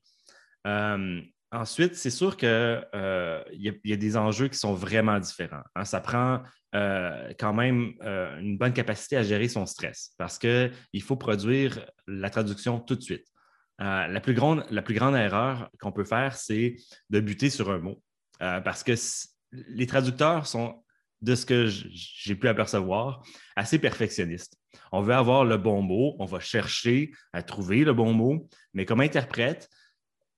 Ensuite, 1.54 1.96
c'est 1.96 2.10
sûr 2.10 2.36
qu'il 2.36 2.50
y, 2.50 3.94
a 3.94 3.96
des 3.96 4.18
enjeux 4.18 4.48
qui 4.48 4.58
sont 4.58 4.74
vraiment 4.74 5.20
différents. 5.20 5.64
Hein. 5.76 5.86
Ça 5.86 6.02
prend 6.02 6.42
quand 6.74 7.54
même 7.54 7.94
une 8.40 8.58
bonne 8.58 8.74
capacité 8.74 9.18
à 9.18 9.24
gérer 9.24 9.48
son 9.48 9.68
stress 9.68 10.14
parce 10.18 10.40
qu'il 10.40 11.02
faut 11.02 11.16
produire 11.16 11.86
la 12.08 12.32
traduction 12.32 12.80
tout 12.80 12.96
de 12.96 13.02
suite. 13.02 13.28
Euh, 13.82 14.08
la, 14.08 14.22
plus 14.22 14.34
grande, 14.34 15.16
erreur 15.16 15.70
qu'on 15.80 15.92
peut 15.92 16.04
faire, 16.04 16.36
c'est 16.36 16.76
de 17.10 17.20
buter 17.20 17.50
sur 17.50 17.72
un 17.72 17.80
mot. 17.80 18.02
Euh, 18.42 18.62
parce 18.62 18.84
que 18.84 18.94
les 19.52 19.88
traducteurs 19.88 20.48
sont, 20.48 20.84
de 21.22 21.36
ce 21.36 21.46
que 21.46 21.68
j'ai 21.68 22.36
pu 22.36 22.48
apercevoir, 22.48 23.24
assez 23.56 23.80
perfectionnistes. 23.80 24.58
On 24.92 25.02
veut 25.02 25.14
avoir 25.14 25.46
le 25.46 25.58
bon 25.58 25.82
mot, 25.82 26.16
on 26.20 26.26
va 26.26 26.40
chercher 26.40 27.12
à 27.32 27.42
trouver 27.42 27.84
le 27.84 27.94
bon 27.94 28.14
mot, 28.14 28.48
mais 28.74 28.86
comme 28.86 29.02
interprète, 29.02 29.70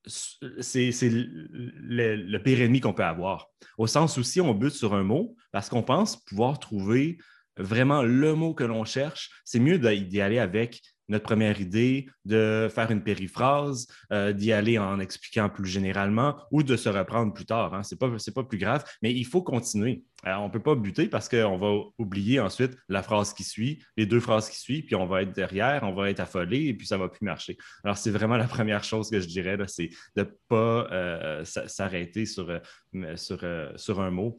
c'est 0.07 0.91
le, 1.09 2.15
le, 2.15 2.37
pire 2.39 2.61
ennemi 2.61 2.79
qu'on 2.79 2.93
peut 2.93 3.03
avoir. 3.03 3.47
Au 3.77 3.87
sens 3.87 4.17
où 4.17 4.23
si 4.23 4.41
on 4.41 4.53
bute 4.53 4.73
sur 4.73 4.93
un 4.93 5.03
mot, 5.03 5.35
parce 5.51 5.69
qu'on 5.69 5.83
pense 5.83 6.17
pouvoir 6.17 6.59
trouver 6.59 7.17
vraiment 7.57 8.03
le 8.03 8.35
mot 8.35 8.53
que 8.53 8.63
l'on 8.63 8.85
cherche, 8.85 9.29
c'est 9.43 9.59
mieux 9.59 9.79
d'y 9.79 10.21
aller 10.21 10.39
avec 10.39 10.81
notre 11.09 11.25
première 11.25 11.59
idée, 11.61 12.07
de 12.25 12.67
faire 12.73 12.89
une 12.91 13.03
périphrase, 13.03 13.87
euh, 14.11 14.33
d'y 14.33 14.51
aller 14.51 14.77
en 14.77 14.99
expliquant 14.99 15.49
plus 15.49 15.67
généralement 15.67 16.35
ou 16.51 16.63
de 16.63 16.75
se 16.75 16.89
reprendre 16.89 17.33
plus 17.33 17.45
tard. 17.45 17.73
Hein. 17.73 17.83
Ce 17.83 17.95
n'est 17.95 18.33
pas, 18.33 18.43
plus 18.43 18.57
grave, 18.57 18.83
mais 19.01 19.13
il 19.13 19.25
faut 19.25 19.41
continuer. 19.41 20.03
on 20.25 20.45
ne 20.45 20.51
peut 20.51 20.61
pas 20.61 20.75
buter 20.75 21.07
parce 21.07 21.29
qu'on 21.29 21.57
va 21.57 21.83
oublier 21.97 22.39
ensuite 22.39 22.75
la 22.89 23.03
phrase 23.03 23.33
qui 23.33 23.43
suit, 23.43 23.83
les 23.97 24.05
deux 24.05 24.19
phrases 24.19 24.49
qui 24.49 24.59
suivent, 24.59 24.85
puis 24.85 24.95
on 24.95 25.05
va 25.05 25.21
être 25.21 25.33
derrière, 25.33 25.83
on 25.83 25.93
va 25.93 26.09
être 26.09 26.19
affolé 26.19 26.65
et 26.65 26.73
puis 26.73 26.87
ça 26.87 26.97
ne 26.97 27.03
va 27.03 27.09
plus 27.09 27.25
marcher. 27.25 27.57
Alors, 27.83 27.97
c'est 27.97 28.11
vraiment 28.11 28.37
la 28.37 28.47
première 28.47 28.83
chose 28.83 29.09
que 29.09 29.19
je 29.19 29.27
dirais, 29.27 29.57
c'est 29.67 29.89
de 30.15 30.21
ne 30.21 30.27
pas 30.47 30.87
euh, 30.91 31.43
s'arrêter 31.45 32.25
sur, 32.25 32.49
euh, 32.49 33.15
sur, 33.15 33.45
sur, 33.75 34.01
un 34.01 34.11
mot. 34.11 34.37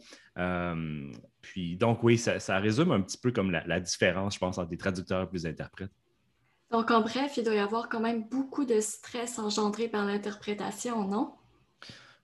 puis, 1.40 1.76
donc, 1.76 2.02
oui, 2.02 2.18
ça, 2.18 2.58
résume 2.58 2.90
un 2.90 3.00
petit 3.00 3.18
peu 3.18 3.30
comme 3.30 3.50
la 3.50 3.80
différence, 3.80 4.35
je 4.35 4.38
pense, 4.38 4.58
entre 4.58 4.70
des 4.70 4.76
traducteurs 4.76 5.28
et 5.28 5.32
des 5.32 5.46
interprètes. 5.46 5.92
Donc, 6.70 6.90
en 6.90 7.00
bref, 7.00 7.37
il 7.37 7.44
doit 7.44 7.54
y 7.54 7.58
avoir 7.58 7.88
quand 7.88 8.00
même 8.00 8.28
beaucoup 8.28 8.64
de 8.64 8.80
stress 8.80 9.38
engendré 9.38 9.88
par 9.88 10.04
l'interprétation, 10.04 11.06
non? 11.06 11.32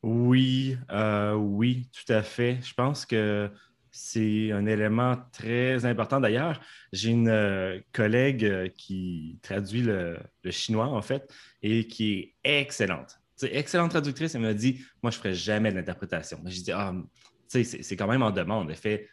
Oui, 0.03 0.77
euh, 0.91 1.35
oui, 1.35 1.89
tout 1.93 2.13
à 2.13 2.23
fait. 2.23 2.59
Je 2.63 2.75
pense 2.75 3.07
que 3.07 3.49
c'est 3.93 4.51
un 4.51 4.67
élément 4.67 5.17
très 5.33 5.85
important. 5.85 6.19
D'ailleurs, 6.19 6.61
j'ai 6.93 7.11
une 7.11 7.29
euh, 7.29 7.79
collègue 7.93 8.45
euh, 8.45 8.69
qui 8.69 9.39
traduit 9.43 9.83
le, 9.83 10.19
chinois, 10.51 10.87
en 10.89 11.03
fait, 11.03 11.33
et 11.63 11.87
qui 11.87 12.35
est 12.43 12.61
excellente. 12.61 13.21
C'est 13.37 13.55
excellente 13.55 13.91
traductrice. 13.91 14.35
Elle 14.35 14.41
m'a 14.41 14.55
dit 14.55 14.85
Moi, 15.03 15.13
je 15.13 15.19
ne 15.19 15.23
ferai 15.23 15.35
jamais 15.35 15.73
d'interprétation. 15.73 16.41
J'ai 16.47 16.63
dit 16.63 16.73
Ah, 16.73 16.93
c'est 17.49 17.97
quand 17.97 18.09
même 18.09 18.23
en 18.23 18.33
demande. 18.33 18.71
Elle 18.71 18.77
fait 18.77 19.09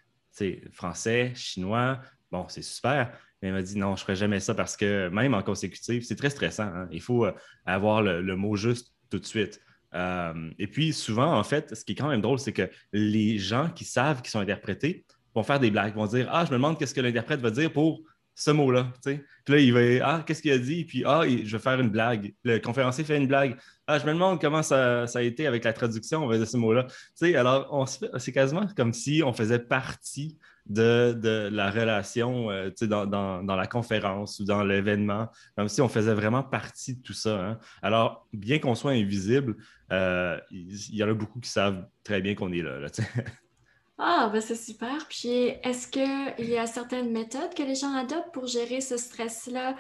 français, 0.72 1.34
chinois, 1.36 2.02
bon, 2.32 2.48
c'est 2.48 2.62
super. 2.62 3.12
Mais 3.42 3.50
elle 3.50 3.54
m'a 3.54 3.62
dit 3.62 3.78
non, 3.78 3.96
je 3.96 4.02
ne 4.02 4.06
ferai 4.06 4.16
jamais 4.16 4.40
ça 4.40 4.54
parce 4.54 4.76
que 4.76 5.10
même 5.10 5.34
en 5.34 5.42
consécutif, 5.42 6.04
c'est 6.06 6.16
très 6.16 6.30
stressant. 6.30 6.64
Hein. 6.64 6.88
Il 6.92 7.02
faut 7.02 7.26
euh, 7.26 7.32
avoir 7.66 8.02
le, 8.02 8.36
mot 8.36 8.56
juste 8.56 8.94
tout 9.10 9.20
de 9.20 9.26
suite. 9.26 9.62
Euh, 9.96 10.52
et 10.60 10.68
puis 10.68 10.94
souvent, 10.94 11.38
en 11.38 11.44
fait, 11.44 11.74
ce 11.76 11.84
qui 11.84 11.94
est 11.94 11.96
quand 11.96 12.10
même 12.10 12.22
drôle, 12.22 12.40
c'est 12.40 12.54
que 12.54 12.70
les 12.94 13.38
gens 13.38 13.70
qui 13.70 13.86
savent 13.86 14.22
qu'ils 14.22 14.32
sont 14.32 14.40
interprétés 14.40 15.06
vont 15.34 15.44
faire 15.44 15.60
des 15.60 15.72
blagues, 15.72 15.96
vont 15.96 16.06
dire 16.06 16.28
Ah, 16.32 16.46
je 16.46 16.52
me 16.52 16.58
demande 16.58 16.78
qu'est-ce 16.78 16.94
que 16.94 17.02
l'interprète 17.02 17.40
va 17.40 17.52
dire 17.52 17.72
pour 17.72 18.02
ce 18.36 18.52
mot-là. 18.52 18.94
Puis 19.04 19.20
là, 19.48 19.58
il 19.60 19.74
va 19.74 20.06
Ah, 20.06 20.24
qu'est-ce 20.26 20.42
qu'il 20.42 20.52
a 20.52 20.58
dit? 20.58 20.86
Puis 20.86 21.04
Ah, 21.06 21.24
je 21.26 21.58
vais 21.58 21.62
faire 21.62 21.80
une 21.80 21.90
blague. 21.90 22.34
Le 22.44 22.60
conférencier 22.60 23.04
fait 23.04 23.18
une 23.18 23.28
blague. 23.28 23.58
Ah, 23.88 24.00
je 24.00 24.06
me 24.06 24.14
demande 24.14 24.40
comment 24.40 24.64
ça, 24.64 25.04
a 25.04 25.22
été 25.22 25.48
avec 25.48 25.64
la 25.64 25.74
traduction 25.74 26.28
de 26.28 26.46
ce 26.46 26.58
mot-là. 26.58 26.88
Alors, 27.36 27.90
c'est 28.18 28.32
quasiment 28.32 28.68
comme 28.76 28.94
si 28.94 29.22
on 29.26 29.34
faisait 29.34 29.60
partie 29.60 30.38
de, 30.70 31.50
la 31.52 31.72
relation 31.72 32.52
euh, 32.52 32.70
dans, 32.88 33.42
la 33.44 33.68
conférence 33.68 34.40
ou 34.40 34.46
dans 34.46 34.64
l'événement, 34.64 35.30
comme 35.56 35.68
si 35.68 35.82
on 35.82 35.90
faisait 35.90 36.14
vraiment 36.14 36.44
partie 36.44 36.96
de 36.96 37.02
tout 37.02 37.14
ça. 37.14 37.40
Hein. 37.40 37.60
Alors, 37.82 38.28
bien 38.34 38.60
qu'on 38.60 38.76
soit 38.76 38.92
invisible, 38.92 39.58
euh, 39.92 40.40
il 40.52 40.96
y, 40.96 41.04
en 41.04 41.10
a 41.10 41.14
beaucoup 41.14 41.40
qui 41.40 41.50
savent 41.50 41.88
très 42.04 42.22
bien 42.22 42.36
qu'on 42.36 42.52
est 42.52 42.62
là. 42.62 42.78
ah, 43.98 44.30
ben 44.32 44.42
c'est 44.42 44.56
super. 44.56 45.08
Puis, 45.10 45.54
est-ce 45.64 45.88
qu'il 45.88 46.48
y 46.48 46.58
a 46.58 46.68
certaines 46.68 47.12
méthodes 47.12 47.54
que 47.56 47.64
les 47.64 47.76
gens 47.76 47.96
adoptent 47.96 48.34
pour 48.34 48.46
gérer 48.46 48.82
ce 48.82 48.98
stress-là? 48.98 49.76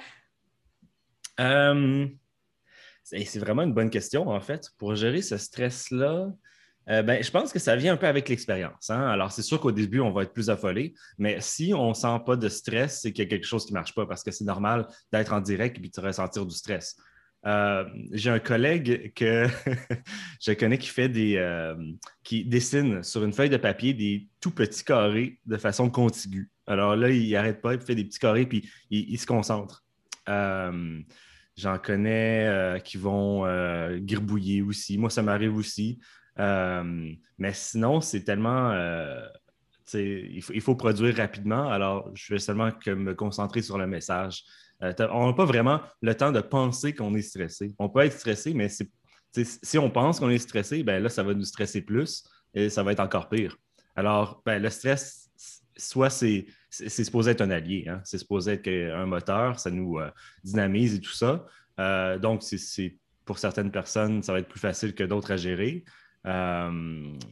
Euh, 1.39 2.07
c'est 3.03 3.39
vraiment 3.39 3.61
une 3.61 3.73
bonne 3.73 3.89
question, 3.89 4.27
en 4.27 4.41
fait. 4.41 4.69
Pour 4.77 4.95
gérer 4.95 5.21
ce 5.21 5.37
stress-là, 5.37 6.31
euh, 6.89 7.03
ben, 7.03 7.23
je 7.23 7.29
pense 7.29 7.53
que 7.53 7.59
ça 7.59 7.75
vient 7.75 7.93
un 7.93 7.97
peu 7.97 8.07
avec 8.07 8.29
l'expérience. 8.29 8.89
Hein. 8.89 9.07
Alors, 9.09 9.31
c'est 9.31 9.43
sûr 9.43 9.59
qu'au 9.59 9.71
début, 9.71 9.99
on 9.99 10.11
va 10.11 10.23
être 10.23 10.33
plus 10.33 10.49
affolé, 10.49 10.95
mais 11.19 11.37
si 11.39 11.73
on 11.73 11.89
ne 11.89 11.93
sent 11.93 12.19
pas 12.25 12.35
de 12.35 12.49
stress, 12.49 13.01
c'est 13.01 13.11
qu'il 13.11 13.23
y 13.23 13.27
a 13.27 13.29
quelque 13.29 13.45
chose 13.45 13.65
qui 13.65 13.73
ne 13.73 13.77
marche 13.77 13.93
pas 13.93 14.07
parce 14.07 14.23
que 14.23 14.31
c'est 14.31 14.45
normal 14.45 14.87
d'être 15.11 15.33
en 15.33 15.41
direct 15.41 15.77
et 15.77 15.81
de 15.81 16.01
ressentir 16.01 16.45
du 16.45 16.55
stress. 16.55 16.97
Euh, 17.45 17.85
j'ai 18.11 18.31
un 18.31 18.39
collègue 18.39 19.13
que 19.13 19.47
je 20.41 20.51
connais 20.53 20.77
qui 20.77 20.89
fait 20.89 21.07
des 21.07 21.37
euh, 21.37 21.73
qui 22.23 22.43
dessine 22.43 23.01
sur 23.01 23.23
une 23.23 23.31
feuille 23.31 23.49
de 23.49 23.55
papier 23.55 23.93
des 23.93 24.27
tout 24.41 24.51
petits 24.51 24.83
carrés 24.83 25.39
de 25.45 25.55
façon 25.55 25.89
contiguë. 25.89 26.51
Alors 26.67 26.95
là, 26.97 27.09
il 27.09 27.31
n'arrête 27.31 27.61
pas, 27.61 27.75
il 27.75 27.79
fait 27.79 27.95
des 27.95 28.03
petits 28.03 28.19
carrés 28.19 28.45
puis 28.45 28.69
il, 28.89 29.17
se 29.17 29.25
concentre. 29.25 29.85
J'en 30.27 31.77
connais 31.81 32.79
qui 32.83 32.97
vont 32.97 33.45
girbouiller 34.05 34.61
aussi. 34.61 34.97
Moi, 34.97 35.09
ça 35.09 35.23
m'arrive 35.23 35.55
aussi. 35.55 35.99
Euh, 36.39 37.13
mais 37.37 37.53
sinon, 37.53 38.01
c'est 38.01 38.23
tellement. 38.23 38.71
Euh, 38.71 39.25
il 39.93 40.41
faut, 40.41 40.53
il, 40.53 40.61
faut, 40.61 40.75
produire 40.75 41.15
rapidement. 41.15 41.69
Alors, 41.69 42.11
je 42.13 42.33
vais 42.33 42.39
seulement 42.39 42.71
que 42.71 42.91
me 42.91 43.15
concentrer 43.15 43.61
sur 43.61 43.77
le 43.77 43.87
message. 43.87 44.43
Euh, 44.83 44.93
on 45.11 45.27
n'a 45.27 45.33
pas 45.33 45.45
vraiment 45.45 45.81
le 46.01 46.13
temps 46.15 46.31
de 46.31 46.41
penser 46.41 46.93
qu'on 46.93 47.15
est 47.15 47.23
stressé. 47.23 47.73
On 47.79 47.89
peut 47.89 48.01
être 48.01 48.17
stressé, 48.17 48.53
mais 48.53 48.69
si 48.69 49.77
on 49.77 49.89
pense 49.89 50.19
qu'on 50.19 50.29
est 50.29 50.37
stressé, 50.37 50.83
ben 50.83 51.01
là, 51.01 51.09
ça 51.09 51.23
va 51.23 51.33
nous 51.33 51.43
stresser 51.43 51.81
plus 51.81 52.23
et 52.53 52.69
ça 52.69 52.83
va 52.83 52.91
être 52.91 52.99
encore 52.99 53.29
pire. 53.29 53.57
Alors, 53.95 54.41
ben, 54.45 54.61
le 54.61 54.69
stress, 54.69 55.29
soit 55.75 56.11
c'est 56.11 56.45
supposé 56.69 57.31
être 57.31 57.41
un 57.41 57.49
allié, 57.49 57.85
hein. 57.87 57.99
c'est 58.03 58.19
supposé 58.19 58.53
être 58.53 58.67
un 58.67 59.05
moteur, 59.05 59.59
ça 59.59 59.71
nous 59.71 59.99
dynamise 60.43 60.95
et 60.95 61.01
tout 61.01 61.11
ça. 61.11 61.45
donc, 62.19 62.43
c'est 62.43 62.97
pour 63.25 63.39
certaines 63.39 63.71
personnes, 63.71 64.23
ça 64.23 64.33
va 64.33 64.39
être 64.39 64.47
plus 64.47 64.59
facile 64.59 64.93
que 64.93 65.03
d'autres 65.03 65.31
à 65.31 65.37
gérer. 65.37 65.83
Euh, 66.27 66.69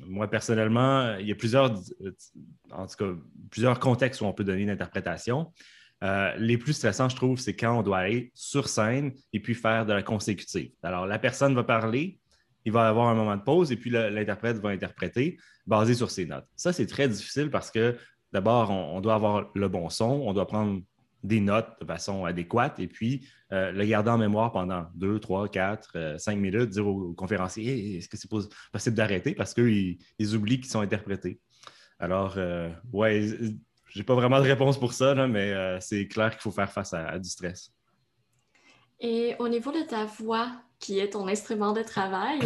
moi, 0.08 0.30
personnellement, 0.30 1.16
il 1.20 1.28
y 1.28 1.32
a 1.32 1.36
plusieurs, 1.36 1.74
en 2.72 2.88
tout 2.88 2.96
cas, 2.98 3.12
plusieurs 3.52 3.80
contextes 3.80 4.22
où 4.22 4.26
on 4.26 4.34
peut 4.34 4.44
donner 4.44 4.64
une 4.64 4.70
interprétation. 4.70 5.52
Euh, 6.04 6.36
les 6.38 6.58
plus 6.58 6.74
stressants, 6.74 7.10
je 7.10 7.16
trouve, 7.16 7.40
c'est 7.40 7.56
quand 7.56 7.78
on 7.78 7.82
doit 7.82 7.98
aller 7.98 8.32
sur 8.34 8.70
scène 8.70 9.14
et 9.34 9.40
puis 9.40 9.56
faire 9.56 9.86
de 9.86 9.94
la 9.94 10.04
consécutive. 10.04 10.72
Alors, 10.84 11.08
la 11.08 11.20
personne 11.20 11.56
va 11.56 11.64
parler, 11.64 12.20
il 12.66 12.72
va 12.72 12.88
avoir 12.88 13.08
un 13.08 13.16
moment 13.16 13.36
de 13.36 13.42
pause 13.42 13.72
et 13.72 13.78
puis 13.78 13.90
l'interprète 13.90 14.58
va 14.58 14.70
interpréter 14.70 15.38
basé 15.66 15.96
sur 15.96 16.12
ses 16.12 16.26
notes. 16.26 16.48
Ça, 16.56 16.72
c'est 16.72 16.86
très 16.86 17.08
difficile 17.08 17.50
parce 17.50 17.72
que 17.72 17.98
d'abord, 18.32 18.70
on, 18.70 19.02
doit 19.02 19.16
avoir 19.16 19.50
le 19.56 19.68
bon 19.68 19.90
son, 19.90 20.06
on 20.06 20.34
doit 20.34 20.48
prendre 20.48 20.82
des 21.28 21.40
notes 21.40 21.70
de 21.82 21.86
façon 21.86 22.26
adéquate 22.26 22.80
et 22.80 22.88
puis 22.88 23.28
euh, 23.52 23.72
le 23.72 23.86
garder 23.86 24.10
en 24.10 24.18
mémoire 24.18 24.52
pendant 24.52 24.88
deux, 24.96 25.20
trois, 25.20 25.48
quatre, 25.48 25.92
euh, 25.96 26.18
cinq 26.18 26.38
minutes, 26.38 26.70
dire 26.70 26.88
aux, 26.88 27.14
conférenciers 27.14 27.98
est-ce 27.98 28.10
que 28.10 28.18
c'est 28.18 28.30
possible 28.30 28.96
d'arrêter 28.96 29.36
parce 29.36 29.54
qu'ils 29.54 30.00
ils 30.18 30.36
oublient 30.36 30.60
qu'ils 30.60 30.72
sont 30.72 30.82
interprétés. 30.82 31.40
Alors, 32.00 32.36
euh, 32.38 32.70
ouais, 32.94 33.28
j'ai 33.90 34.04
pas 34.04 34.16
vraiment 34.16 34.40
de 34.40 34.46
réponse 34.46 34.80
pour 34.80 34.94
ça, 34.94 35.28
mais 35.28 35.80
c'est 35.82 36.08
clair 36.08 36.32
qu'il 36.32 36.42
faut 36.42 36.52
faire 36.52 36.72
face 36.72 36.94
à, 36.94 37.18
du 37.18 37.30
stress. 37.30 37.72
Et 39.00 39.36
au 39.40 39.48
niveau 39.48 39.72
de 39.72 39.82
ta 39.82 40.06
voix, 40.06 40.52
qui 40.80 41.00
est 41.00 41.12
ton 41.12 41.28
instrument 41.28 41.74
de 41.74 41.82
travail, 41.82 42.40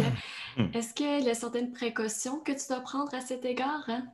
hmm. 0.56 0.68
est-ce 0.72 0.94
qu'il 0.94 1.24
y 1.24 1.30
a 1.30 1.34
certaines 1.34 1.72
précautions 1.72 2.40
que 2.40 2.52
tu 2.52 2.66
dois 2.68 2.80
prendre 2.80 3.12
à 3.14 3.20
cet 3.20 3.44
égard? 3.44 3.88
Hein? 3.88 4.06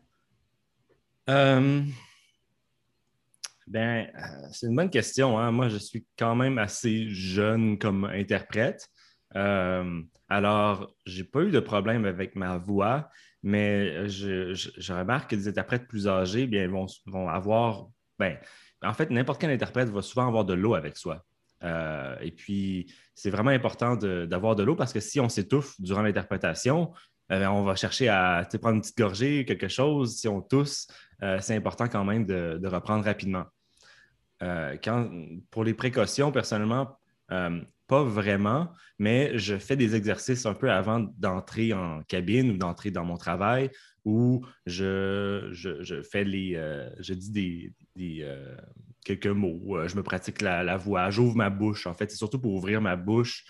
Ben, 3.68 4.06
euh, 4.14 4.48
c'est 4.50 4.66
une 4.66 4.76
bonne 4.76 4.90
question. 4.90 5.38
Hein. 5.38 5.50
Moi, 5.50 5.68
je 5.68 5.76
suis 5.76 6.06
quand 6.18 6.34
même 6.34 6.58
assez 6.58 7.08
jeune 7.10 7.78
comme 7.78 8.04
interprète. 8.04 8.88
Euh, 9.36 10.00
alors, 10.28 10.94
je 11.04 11.18
n'ai 11.18 11.28
pas 11.28 11.42
eu 11.42 11.50
de 11.50 11.60
problème 11.60 12.06
avec 12.06 12.34
ma 12.34 12.56
voix, 12.56 13.10
mais 13.42 14.08
je, 14.08 14.92
remarque 14.92 15.30
que 15.30 15.36
des 15.36 15.48
interprètes 15.48 15.86
plus 15.86 16.08
âgés 16.08 16.46
bien, 16.46 16.66
vont, 16.68 16.86
vont 17.06 17.28
avoir. 17.28 17.88
Ben, 18.18 18.38
en 18.82 18.94
fait, 18.94 19.10
n'importe 19.10 19.40
quel 19.40 19.50
interprète 19.50 19.90
va 19.90 20.00
souvent 20.00 20.26
avoir 20.28 20.46
de 20.46 20.54
l'eau 20.54 20.74
avec 20.74 20.96
soi. 20.96 21.22
Euh, 21.62 22.16
et 22.22 22.30
puis, 22.30 22.90
c'est 23.14 23.30
vraiment 23.30 23.50
important 23.50 23.96
d'avoir 23.96 24.56
de, 24.56 24.62
l'eau 24.62 24.76
parce 24.76 24.94
que 24.94 25.00
si 25.00 25.20
on 25.20 25.28
s'étouffe 25.28 25.78
durant 25.78 26.02
l'interprétation, 26.02 26.92
on 27.30 27.62
va 27.64 27.76
chercher 27.76 28.08
à 28.08 28.48
prendre 28.58 28.76
une 28.76 28.80
petite 28.80 28.96
gorgée, 28.96 29.44
quelque 29.44 29.68
chose. 29.68 30.16
Si 30.16 30.26
on 30.26 30.40
tousse, 30.40 30.86
c'est 31.40 31.54
important 31.54 31.86
quand 31.86 32.04
même 32.04 32.24
de 32.24 32.66
reprendre 32.66 33.04
rapidement. 33.04 33.44
Euh, 34.42 34.76
pour 35.50 35.64
les 35.64 35.74
précautions, 35.74 36.30
personnellement, 36.30 36.98
euh, 37.32 37.60
pas 37.86 38.04
vraiment, 38.04 38.72
mais 38.98 39.36
je 39.38 39.56
fais 39.58 39.76
des 39.76 39.94
exercices 39.94 40.46
un 40.46 40.54
peu 40.54 40.70
avant 40.70 41.00
d'entrer 41.18 41.72
en 41.72 42.02
cabine 42.02 42.50
ou 42.50 42.56
d'entrer 42.56 42.90
dans 42.90 43.04
mon 43.04 43.16
travail 43.16 43.70
où 44.04 44.44
je, 44.66 46.02
fais 46.10 46.24
les. 46.24 46.54
Euh, 46.54 46.88
je 47.00 47.14
dis 47.14 47.72
des, 47.96 48.26
quelques 49.04 49.26
mots, 49.26 49.86
je 49.86 49.96
me 49.96 50.02
pratique 50.02 50.42
la 50.42 50.76
voix, 50.76 51.10
j'ouvre 51.10 51.36
ma 51.36 51.50
bouche. 51.50 51.86
En 51.86 51.94
fait, 51.94 52.10
c'est 52.10 52.16
surtout 52.16 52.40
pour 52.40 52.52
ouvrir 52.54 52.80
ma 52.80 52.96
bouche, 52.96 53.44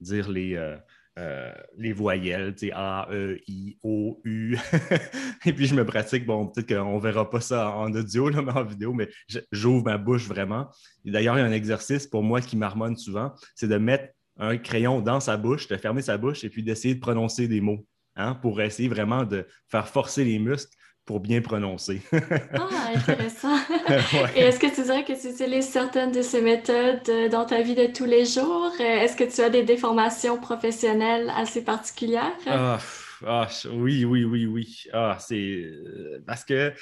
dire 0.00 0.28
les 0.28 0.76
euh, 1.18 1.52
les 1.76 1.92
voyelles, 1.92 2.54
A, 2.72 3.08
E, 3.10 3.38
I, 3.48 3.78
O, 3.82 4.20
U. 4.24 4.56
et 5.44 5.52
puis 5.52 5.66
je 5.66 5.74
me 5.74 5.84
pratique, 5.84 6.24
bon, 6.24 6.46
peut-être 6.46 6.68
qu'on 6.68 6.96
ne 6.96 7.00
verra 7.00 7.28
pas 7.28 7.40
ça 7.40 7.70
en 7.70 7.92
audio, 7.92 8.30
mais 8.30 8.52
en 8.52 8.64
vidéo, 8.64 8.92
mais 8.92 9.08
j'ouvre 9.50 9.84
ma 9.84 9.98
bouche 9.98 10.26
vraiment. 10.26 10.70
D'ailleurs, 11.04 11.36
il 11.36 11.40
y 11.40 11.44
a 11.44 11.46
un 11.46 11.52
exercice 11.52 12.06
pour 12.06 12.22
moi 12.22 12.40
qui 12.40 12.56
marmonne 12.56 12.96
souvent, 12.96 13.34
c'est 13.54 13.68
de 13.68 13.76
mettre 13.76 14.14
un 14.38 14.56
crayon 14.56 15.00
dans 15.00 15.20
sa 15.20 15.36
bouche, 15.36 15.68
de 15.68 15.76
fermer 15.76 16.02
sa 16.02 16.16
bouche 16.16 16.44
et 16.44 16.48
puis 16.48 16.62
d'essayer 16.62 16.94
de 16.94 17.00
prononcer 17.00 17.48
des 17.48 17.60
mots 17.60 17.86
hein, 18.16 18.34
pour 18.34 18.60
essayer 18.60 18.88
vraiment 18.88 19.24
de 19.24 19.46
faire 19.68 19.88
forcer 19.88 20.24
les 20.24 20.38
muscles 20.38 20.74
pour 21.04 21.20
bien 21.20 21.40
prononcer. 21.40 22.02
ah, 22.12 22.68
intéressant. 22.94 23.56
Et 24.36 24.40
est-ce 24.40 24.60
que 24.60 24.72
tu 24.72 24.82
dirais 24.82 25.04
que 25.04 25.20
tu 25.20 25.28
utilises 25.28 25.68
certaines 25.68 26.12
de 26.12 26.22
ces 26.22 26.40
méthodes 26.40 27.00
euh, 27.08 27.28
dans 27.28 27.44
ta 27.44 27.62
vie 27.62 27.74
de 27.74 27.86
tous 27.86 28.04
les 28.04 28.24
jours? 28.24 28.72
Euh, 28.80 29.00
est-ce 29.00 29.16
que 29.16 29.24
tu 29.24 29.40
as 29.40 29.50
des 29.50 29.64
déformations 29.64 30.38
professionnelles 30.38 31.32
assez 31.36 31.64
particulières? 31.64 32.32
Ah, 32.46 32.78
ah 33.26 33.48
oui, 33.72 34.04
oui, 34.04 34.24
oui, 34.24 34.46
oui. 34.46 34.84
Ah, 34.92 35.16
c'est 35.18 35.36
euh, 35.36 36.22
parce 36.26 36.44
que 36.44 36.72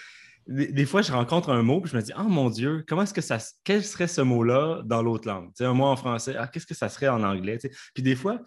des, 0.49 0.87
fois, 0.87 1.03
je 1.03 1.13
rencontre 1.13 1.51
un 1.51 1.63
mot 1.63 1.83
et 1.85 1.89
je 1.89 1.97
me 1.97 2.01
dis, 2.01 2.13
oh 2.19 2.23
mon 2.23 2.49
Dieu, 2.49 2.83
comment 2.89 3.03
est-ce 3.03 3.13
que 3.13 3.21
ça, 3.21 3.37
quel 3.65 3.85
serait 3.85 4.07
ce 4.07 4.23
mot-là 4.23 4.81
dans 4.85 5.03
l'autre 5.03 5.29
langue? 5.29 5.51
un 5.61 5.75
mot 5.75 5.85
en 5.85 5.97
français, 5.97 6.37
ah, 6.39 6.47
qu'est-ce 6.47 6.67
que 6.67 6.75
ça 6.75 6.89
serait 6.89 7.09
en 7.09 7.23
anglais? 7.23 7.59
Puis 7.93 8.03
des 8.03 8.17
fois, 8.17 8.41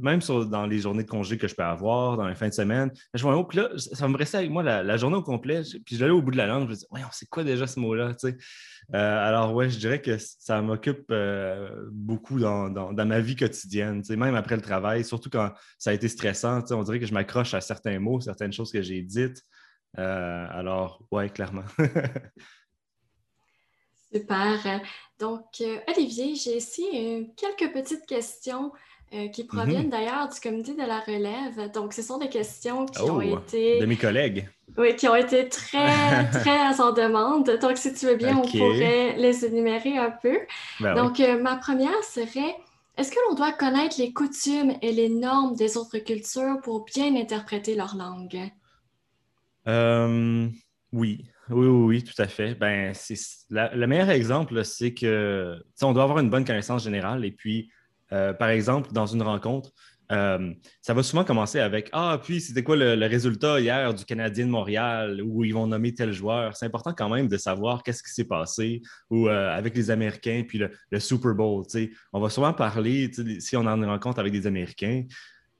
même 0.00 0.20
dans 0.48 0.66
les 0.66 0.78
journées 0.78 1.02
de 1.02 1.08
congé 1.08 1.36
que 1.36 1.48
je 1.48 1.54
peux 1.56 1.64
avoir, 1.64 2.16
dans 2.16 2.28
les 2.28 2.36
fins 2.36 2.48
de 2.48 2.54
semaine, 2.54 2.92
je 3.14 3.22
vois 3.22 3.32
un 3.32 3.36
mot, 3.36 3.44
puis 3.44 3.58
là, 3.58 3.70
ça 3.76 4.06
me 4.06 4.16
restait 4.16 4.38
avec 4.38 4.50
moi 4.50 4.62
la, 4.62 4.96
journée 4.96 5.16
au 5.16 5.22
complet, 5.22 5.62
puis 5.84 5.96
j'allais 5.96 6.12
au 6.12 6.22
bout 6.22 6.30
de 6.30 6.36
la 6.36 6.46
langue, 6.46 6.66
je 6.66 6.70
me 6.70 6.74
dis, 6.76 6.86
ouais, 6.92 7.00
on 7.04 7.12
sait 7.12 7.26
quoi 7.26 7.42
déjà 7.42 7.66
ce 7.66 7.80
mot-là? 7.80 8.12
Euh, 8.24 9.26
alors, 9.26 9.54
ouais, 9.54 9.68
je 9.70 9.78
dirais 9.78 10.00
que 10.00 10.16
ça 10.18 10.62
m'occupe 10.62 11.06
euh, 11.10 11.68
beaucoup 11.90 12.38
dans, 12.38 12.92
ma 12.92 13.20
vie 13.20 13.34
quotidienne, 13.34 14.02
même 14.10 14.36
après 14.36 14.54
le 14.54 14.62
travail, 14.62 15.04
surtout 15.04 15.30
quand 15.30 15.52
ça 15.78 15.90
a 15.90 15.92
été 15.94 16.06
stressant, 16.06 16.62
on 16.70 16.82
dirait 16.84 17.00
que 17.00 17.06
je 17.06 17.14
m'accroche 17.14 17.54
à 17.54 17.60
certains 17.60 17.98
mots, 17.98 18.20
certaines 18.20 18.52
choses 18.52 18.70
que 18.70 18.82
j'ai 18.82 19.02
dites. 19.02 19.42
Euh, 19.98 20.46
alors, 20.50 21.00
ouais, 21.10 21.28
clairement. 21.28 21.64
Super. 24.12 24.80
Donc, 25.18 25.44
euh, 25.60 25.78
Olivier, 25.88 26.34
j'ai 26.36 26.56
ici 26.56 26.86
euh, 26.94 27.24
quelques 27.36 27.72
petites 27.72 28.06
questions 28.06 28.72
qui 29.32 29.44
proviennent 29.44 29.84
mhm. 29.84 29.90
d'ailleurs 29.90 30.28
du 30.28 30.40
comité 30.40 30.72
de 30.72 30.82
la 30.82 30.98
relève. 30.98 31.70
Donc, 31.72 31.92
ce 31.92 32.02
sont 32.02 32.18
des 32.18 32.28
questions 32.28 32.84
qui 32.84 33.00
ont 33.00 33.18
oh, 33.18 33.38
été... 33.38 33.78
De 33.78 33.86
mes 33.86 33.96
collègues. 33.96 34.48
Oui, 34.76 34.96
qui 34.96 35.06
ont 35.06 35.14
été 35.14 35.48
très, 35.48 36.28
très 36.32 36.80
en 36.80 36.90
demande. 36.90 37.48
Donc, 37.60 37.76
si 37.76 37.94
tu 37.94 38.06
veux 38.06 38.16
bien, 38.16 38.36
on 38.36 38.42
pourrait 38.42 39.14
les 39.16 39.44
énumérer 39.44 39.98
un 39.98 40.10
peu. 40.10 40.36
Ben 40.80 40.96
Donc, 40.96 41.20
ma 41.40 41.54
première 41.54 42.02
serait, 42.02 42.56
est-ce 42.96 43.12
que 43.12 43.18
l'on 43.28 43.36
doit 43.36 43.52
connaître 43.52 44.00
les 44.00 44.12
coutumes 44.12 44.72
et 44.82 44.90
les 44.90 45.08
normes 45.08 45.54
des 45.54 45.76
autres 45.76 45.98
cultures 45.98 46.60
pour 46.64 46.84
bien 46.84 47.14
interpréter 47.14 47.76
leur 47.76 47.94
langue? 47.94 48.50
Euh, 49.68 50.48
Oui, 50.92 51.24
oui, 51.50 51.66
oui, 51.66 52.04
tout 52.04 52.20
à 52.22 52.26
fait. 52.26 52.54
Ben, 52.54 52.92
c'est 52.94 53.16
le 53.50 53.86
meilleur 53.86 54.10
exemple, 54.10 54.64
c'est 54.64 54.94
que 54.94 55.56
on 55.82 55.92
doit 55.92 56.04
avoir 56.04 56.18
une 56.20 56.30
bonne 56.30 56.44
connaissance 56.44 56.84
générale. 56.84 57.24
Et 57.24 57.32
puis, 57.32 57.70
euh, 58.12 58.32
par 58.32 58.48
exemple, 58.48 58.92
dans 58.92 59.06
une 59.06 59.22
rencontre, 59.22 59.70
euh, 60.12 60.52
ça 60.82 60.92
va 60.92 61.02
souvent 61.02 61.24
commencer 61.24 61.58
avec 61.60 61.88
Ah, 61.92 62.20
puis 62.22 62.40
c'était 62.40 62.62
quoi 62.62 62.76
le, 62.76 63.06
résultat 63.06 63.58
hier 63.58 63.94
du 63.94 64.04
Canadien 64.04 64.46
de 64.46 64.50
Montréal 64.50 65.22
où 65.24 65.44
ils 65.44 65.54
vont 65.54 65.66
nommer 65.66 65.94
tel 65.94 66.12
joueur. 66.12 66.54
C'est 66.56 66.66
important 66.66 66.92
quand 66.92 67.08
même 67.08 67.26
de 67.26 67.36
savoir 67.38 67.82
qu'est-ce 67.82 68.02
qui 68.02 68.12
s'est 68.12 68.26
passé 68.26 68.82
ou 69.10 69.28
avec 69.28 69.74
les 69.74 69.90
Américains, 69.90 70.44
puis 70.46 70.58
le, 70.58 71.00
Super 71.00 71.34
Bowl. 71.34 71.64
On 72.12 72.20
va 72.20 72.30
souvent 72.30 72.52
parler, 72.52 73.10
si 73.40 73.56
on 73.56 73.66
en 73.66 73.86
rencontre 73.86 74.20
avec 74.20 74.32
des 74.32 74.46
Américains, 74.46 75.04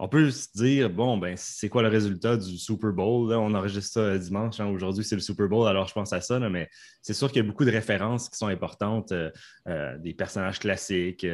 on 0.05 0.09
peut 0.09 0.31
se 0.31 0.49
dire, 0.55 0.91
bon, 0.91 1.17
ben, 1.17 1.35
c'est 1.35 1.71
quoi 1.71 1.81
le 1.81 1.89
résultat 1.89 2.37
du 2.37 2.59
Super 2.59 2.93
Bowl? 2.93 3.33
On 3.33 3.55
enregistre 3.55 3.95
ça 3.95 4.01
euh, 4.01 4.19
dimanche. 4.19 4.61
Hein. 4.61 4.67
Aujourd'hui, 4.67 5.03
c'est 5.03 5.15
le 5.15 5.23
Super 5.23 5.49
Bowl, 5.49 5.67
alors 5.67 5.89
je 5.89 5.95
pense 5.95 6.13
à 6.13 6.21
ça. 6.21 6.39
mais 6.39 6.69
c'est 7.01 7.15
sûr 7.15 7.29
qu'il 7.29 7.39
y 7.43 7.47
a 7.47 7.49
beaucoup 7.49 7.65
de 7.65 7.71
références 7.71 8.29
qui 8.29 8.37
sont 8.37 8.49
importantes, 8.49 9.13
euh, 9.13 9.31
euh, 9.67 9.97
des 9.97 10.13
personnages 10.13 10.59
classiques, 10.59 11.27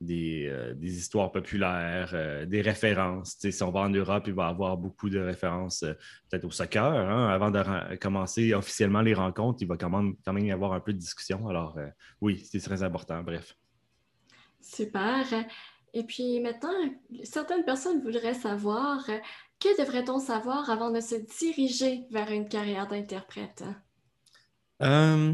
des, 0.00 0.76
histoires 0.82 1.30
populaires, 1.30 2.46
des 2.48 2.62
références. 2.62 3.36
si 3.38 3.62
on 3.62 3.70
va 3.70 3.80
en 3.82 3.90
Europe, 3.90 4.24
il 4.26 4.34
va 4.34 4.48
y 4.48 4.50
avoir 4.50 4.76
beaucoup 4.76 5.08
de 5.08 5.20
références 5.20 5.84
peut-être 6.28 6.46
au 6.46 6.50
soccer. 6.50 6.82
Hein. 6.82 7.28
Avant 7.28 7.52
de 7.52 7.94
commencer 7.98 8.54
officiellement 8.54 9.02
les 9.02 9.14
rencontres, 9.14 9.58
il 9.62 9.68
va 9.68 9.76
quand 9.76 9.90
même, 9.90 10.16
quand 10.24 10.32
même 10.32 10.46
y 10.46 10.50
avoir 10.50 10.72
un 10.72 10.80
peu 10.80 10.92
de 10.92 10.98
discussion. 10.98 11.46
Alors, 11.46 11.78
oui, 12.20 12.44
c'est 12.50 12.58
très 12.58 12.82
important. 12.82 13.22
Bref. 13.22 13.54
Super. 14.60 15.24
Et 15.96 16.04
puis 16.04 16.40
maintenant, 16.40 16.74
certaines 17.22 17.64
personnes 17.64 18.02
voudraient 18.02 18.34
savoir 18.34 19.08
euh, 19.08 19.16
que 19.58 19.80
devrait-on 19.80 20.18
savoir 20.18 20.68
avant 20.68 20.90
de 20.90 21.00
se 21.00 21.14
diriger 21.38 22.02
vers 22.10 22.30
une 22.30 22.50
carrière 22.50 22.86
d'interprète? 22.86 23.64
Euh, 24.82 25.32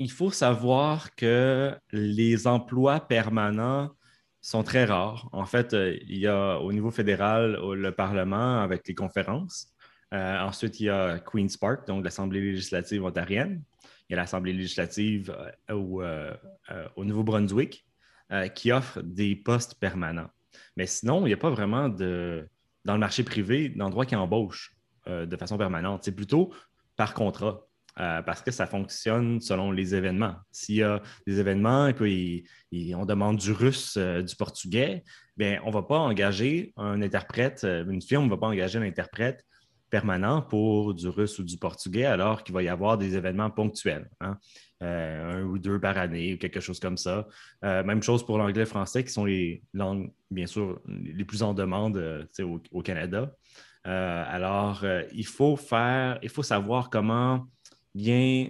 il 0.00 0.10
faut 0.10 0.32
savoir 0.32 1.14
que 1.14 1.76
les 1.92 2.48
emplois 2.48 2.98
permanents 2.98 3.92
sont 4.40 4.64
très 4.64 4.86
rares. 4.86 5.28
En 5.30 5.46
fait, 5.46 5.72
euh, 5.72 5.96
il 6.08 6.18
y 6.18 6.26
a 6.26 6.58
au 6.58 6.72
niveau 6.72 6.90
fédéral 6.90 7.52
le 7.52 7.92
Parlement 7.92 8.60
avec 8.60 8.88
les 8.88 8.96
conférences. 8.96 9.68
ensuite, 10.10 10.80
il 10.80 10.86
y 10.86 10.90
a 10.90 11.20
Queen's 11.20 11.56
Park, 11.56 11.86
donc 11.86 12.02
l'Assemblée 12.02 12.40
législative 12.40 13.04
ontarienne. 13.04 13.62
Il 14.08 14.14
y 14.14 14.14
a 14.14 14.16
l'Assemblée 14.16 14.52
législative 14.52 15.32
au 15.68 16.02
Nouveau-Brunswick. 17.04 17.86
Euh, 18.32 18.48
qui 18.48 18.72
offrent 18.72 19.02
des 19.02 19.36
postes 19.36 19.74
permanents. 19.74 20.30
Mais 20.78 20.86
sinon, 20.86 21.26
il 21.26 21.28
n'y 21.28 21.34
a 21.34 21.36
pas 21.36 21.50
vraiment 21.50 21.90
dans 21.90 22.94
le 22.94 22.98
marché 22.98 23.24
privé 23.24 23.68
d'endroits 23.68 24.06
qui 24.06 24.16
embauchent 24.16 24.74
euh, 25.06 25.26
de 25.26 25.36
façon 25.36 25.58
permanente. 25.58 26.04
C'est 26.04 26.16
plutôt 26.16 26.50
par 26.96 27.12
contrat. 27.12 27.66
Euh, 28.00 28.22
parce 28.22 28.40
que 28.40 28.50
ça 28.50 28.66
fonctionne 28.66 29.38
selon 29.42 29.70
les 29.70 29.94
événements. 29.94 30.36
S'il 30.50 30.76
y 30.76 30.82
a 30.82 31.02
des 31.26 31.40
événements 31.40 31.88
et 31.88 31.92
puis 31.92 32.46
on 32.94 33.04
demande 33.04 33.36
du 33.36 33.52
russe, 33.52 33.98
du 33.98 34.34
portugais, 34.34 35.04
bien, 35.36 35.60
on 35.64 35.68
ne 35.68 35.74
va 35.74 35.82
pas 35.82 35.98
engager 35.98 36.72
un 36.78 37.02
interprète, 37.02 37.64
une 37.64 38.00
firme 38.00 38.24
ne 38.24 38.30
va 38.30 38.38
pas 38.38 38.46
engager 38.46 38.78
un 38.78 38.82
interprète 38.82 39.44
permanent 39.92 40.40
pour 40.40 40.94
du 40.94 41.06
russe 41.06 41.38
ou 41.38 41.44
du 41.44 41.58
portugais, 41.58 42.06
alors 42.06 42.42
qu'il 42.42 42.54
va 42.54 42.62
y 42.62 42.68
avoir 42.68 42.96
des 42.96 43.14
événements 43.14 43.50
ponctuels. 43.50 44.08
Hein. 44.22 44.38
Euh, 44.82 45.42
un 45.42 45.42
ou 45.44 45.58
deux 45.58 45.78
par 45.78 45.98
année 45.98 46.32
ou 46.32 46.38
quelque 46.38 46.60
chose 46.60 46.80
comme 46.80 46.96
ça. 46.96 47.28
Euh, 47.62 47.84
même 47.84 48.02
chose 48.02 48.24
pour 48.24 48.38
l'anglais 48.38 48.64
français, 48.64 49.04
qui 49.04 49.12
sont 49.12 49.26
les 49.26 49.62
langues, 49.74 50.10
bien 50.30 50.46
sûr, 50.46 50.80
les 50.88 51.26
plus 51.26 51.42
en 51.42 51.52
demande 51.52 51.98
euh, 51.98 52.24
au, 52.72 52.82
Canada. 52.82 53.36
alors, 53.84 54.84
il 55.12 55.26
faut 55.26 55.56
faire, 55.56 56.18
il 56.22 56.30
faut 56.30 56.42
savoir 56.42 56.88
comment 56.88 57.46
bien 57.94 58.48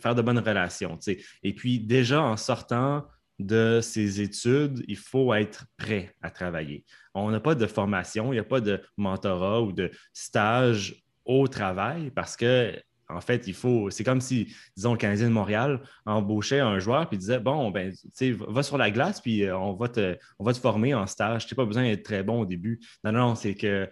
faire 0.00 0.14
de 0.14 0.22
bonnes 0.22 0.38
relations. 0.38 0.98
Et 1.42 1.52
puis, 1.52 1.78
déjà 1.78 2.22
en 2.22 2.38
sortant 2.38 3.06
de 3.38 3.80
ces 3.82 4.20
études, 4.20 4.82
il 4.88 4.96
faut 4.96 5.34
être 5.34 5.66
prêt 5.76 6.14
à 6.22 6.30
travailler. 6.30 6.84
On 7.14 7.30
n'a 7.30 7.40
pas 7.40 7.54
de 7.54 7.66
formation, 7.66 8.32
il 8.32 8.36
n'y 8.36 8.40
a 8.40 8.44
pas 8.44 8.60
de 8.60 8.80
mentorat 8.96 9.62
ou 9.62 9.72
de 9.72 9.90
stage 10.12 11.02
au 11.24 11.48
travail 11.48 12.10
parce 12.10 12.36
que 12.36 12.72
en 13.08 13.20
fait, 13.20 13.46
il 13.46 13.54
faut. 13.54 13.90
C'est 13.90 14.04
comme 14.04 14.20
si, 14.20 14.52
disons, 14.76 14.92
le 14.92 14.98
Canadien 14.98 15.28
de 15.28 15.32
Montréal 15.32 15.80
embauchait 16.06 16.60
un 16.60 16.78
joueur 16.78 17.08
puis 17.08 17.18
disait 17.18 17.38
Bon, 17.38 17.70
ben, 17.70 17.92
tu 17.92 18.08
sais, 18.12 18.32
va 18.32 18.62
sur 18.62 18.78
la 18.78 18.90
glace 18.90 19.20
puis 19.20 19.44
euh, 19.44 19.56
on 19.56 19.74
va 19.74 19.88
te, 19.88 20.16
on 20.38 20.44
va 20.44 20.52
te 20.52 20.58
former 20.58 20.94
en 20.94 21.06
stage. 21.06 21.46
Tu 21.46 21.54
n'as 21.54 21.56
pas 21.56 21.66
besoin 21.66 21.84
d'être 21.84 22.02
très 22.02 22.22
bon 22.22 22.40
au 22.40 22.46
début. 22.46 22.80
Non, 23.04 23.12
non, 23.12 23.34
c'est 23.34 23.54
que 23.54 23.88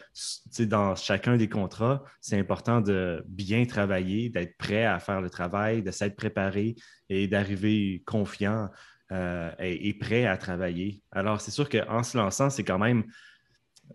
dans 0.61 0.97
chacun 0.97 1.37
des 1.37 1.49
contrats, 1.49 2.03
c'est 2.21 2.39
important 2.39 2.81
de 2.81 3.25
bien 3.29 3.65
travailler, 3.67 4.31
d'être 4.31 4.57
prêt 4.57 4.85
à 4.85 4.99
faire 4.99 5.21
le 5.21 5.31
travail, 5.31 5.83
de 5.83 5.91
s'être 5.91 6.17
préparé 6.17 6.75
et 7.09 7.29
d'arriver 7.29 8.03
confiant 8.07 8.69
euh, 9.15 9.51
et, 9.59 9.95
prêt 9.95 10.27
à 10.27 10.37
travailler. 10.37 11.03
Alors, 11.13 11.41
c'est 11.41 11.51
sûr 11.51 11.69
qu'en 11.69 12.03
se 12.03 12.19
lançant, 12.19 12.51
c'est 12.51 12.65
quand 12.65 12.79
même 12.79 13.05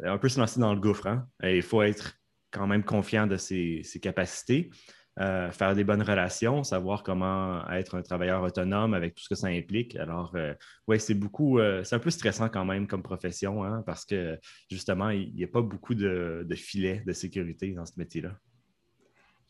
un 0.03 0.17
peu 0.17 0.29
se 0.29 0.39
lancer 0.39 0.59
dans 0.59 0.73
le 0.73 0.79
gouffre. 0.79 1.07
Hein. 1.07 1.27
il 1.43 1.61
faut 1.61 1.81
être 1.81 2.15
quand 2.51 2.65
même 2.65 2.83
confiant 2.83 3.27
de 3.27 3.37
ses 3.37 3.83
capacités. 4.01 4.71
Euh, 5.19 5.51
faire 5.51 5.75
des 5.75 5.83
bonnes 5.83 6.01
relations, 6.01 6.63
savoir 6.63 7.03
comment 7.03 7.69
être 7.71 7.95
un 7.95 8.01
travailleur 8.01 8.41
autonome 8.41 8.93
avec 8.93 9.15
tout 9.15 9.23
ce 9.23 9.27
que 9.27 9.35
ça 9.35 9.47
implique. 9.47 9.97
Alors, 9.97 10.31
euh, 10.35 10.53
oui, 10.87 10.97
c'est 10.97 11.13
beaucoup, 11.13 11.59
euh, 11.59 11.83
c'est 11.83 11.95
un 11.95 11.99
peu 11.99 12.09
stressant 12.09 12.47
quand 12.47 12.63
même 12.63 12.87
comme 12.87 13.03
profession, 13.03 13.65
hein, 13.65 13.83
parce 13.85 14.05
que 14.05 14.39
justement, 14.71 15.09
il 15.09 15.33
n'y 15.35 15.43
a 15.43 15.47
pas 15.47 15.61
beaucoup 15.61 15.93
de, 15.93 16.47
filets 16.55 17.03
de 17.05 17.11
sécurité 17.11 17.71
dans 17.71 17.85
ce 17.85 17.93
métier-là. 17.97 18.31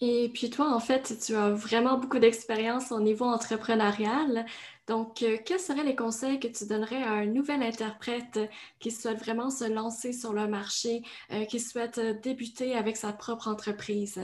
Et 0.01 0.31
puis 0.33 0.49
toi, 0.49 0.73
en 0.73 0.79
fait, 0.79 1.19
tu 1.23 1.35
as 1.35 1.51
vraiment 1.51 1.99
beaucoup 1.99 2.17
d'expérience 2.17 2.91
au 2.91 2.99
niveau 2.99 3.25
entrepreneurial. 3.25 4.45
Donc, 4.89 5.23
quels 5.45 5.59
seraient 5.59 5.83
les 5.83 5.95
conseils 5.95 6.39
que 6.39 6.47
tu 6.47 6.65
donnerais 6.65 7.03
à 7.03 7.11
un 7.11 7.27
nouvel 7.27 7.61
interprète 7.61 8.39
qui 8.79 8.89
souhaite 8.89 9.19
vraiment 9.19 9.51
se 9.51 9.71
lancer 9.71 10.13
sur 10.13 10.33
le 10.33 10.47
marché, 10.47 11.03
qui 11.47 11.59
souhaite 11.59 11.99
débuter 12.23 12.75
avec 12.75 12.97
sa 12.97 13.13
propre 13.13 13.47
entreprise? 13.47 14.19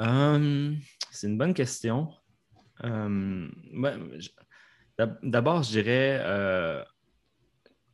Hum, 0.00 0.78
c'est 1.12 1.28
une 1.28 1.38
bonne 1.38 1.54
question. 1.54 2.08
Hum, 2.82 3.52
d'abord, 5.22 5.62
je 5.62 5.70
dirais 5.70 6.18
euh, 6.22 6.82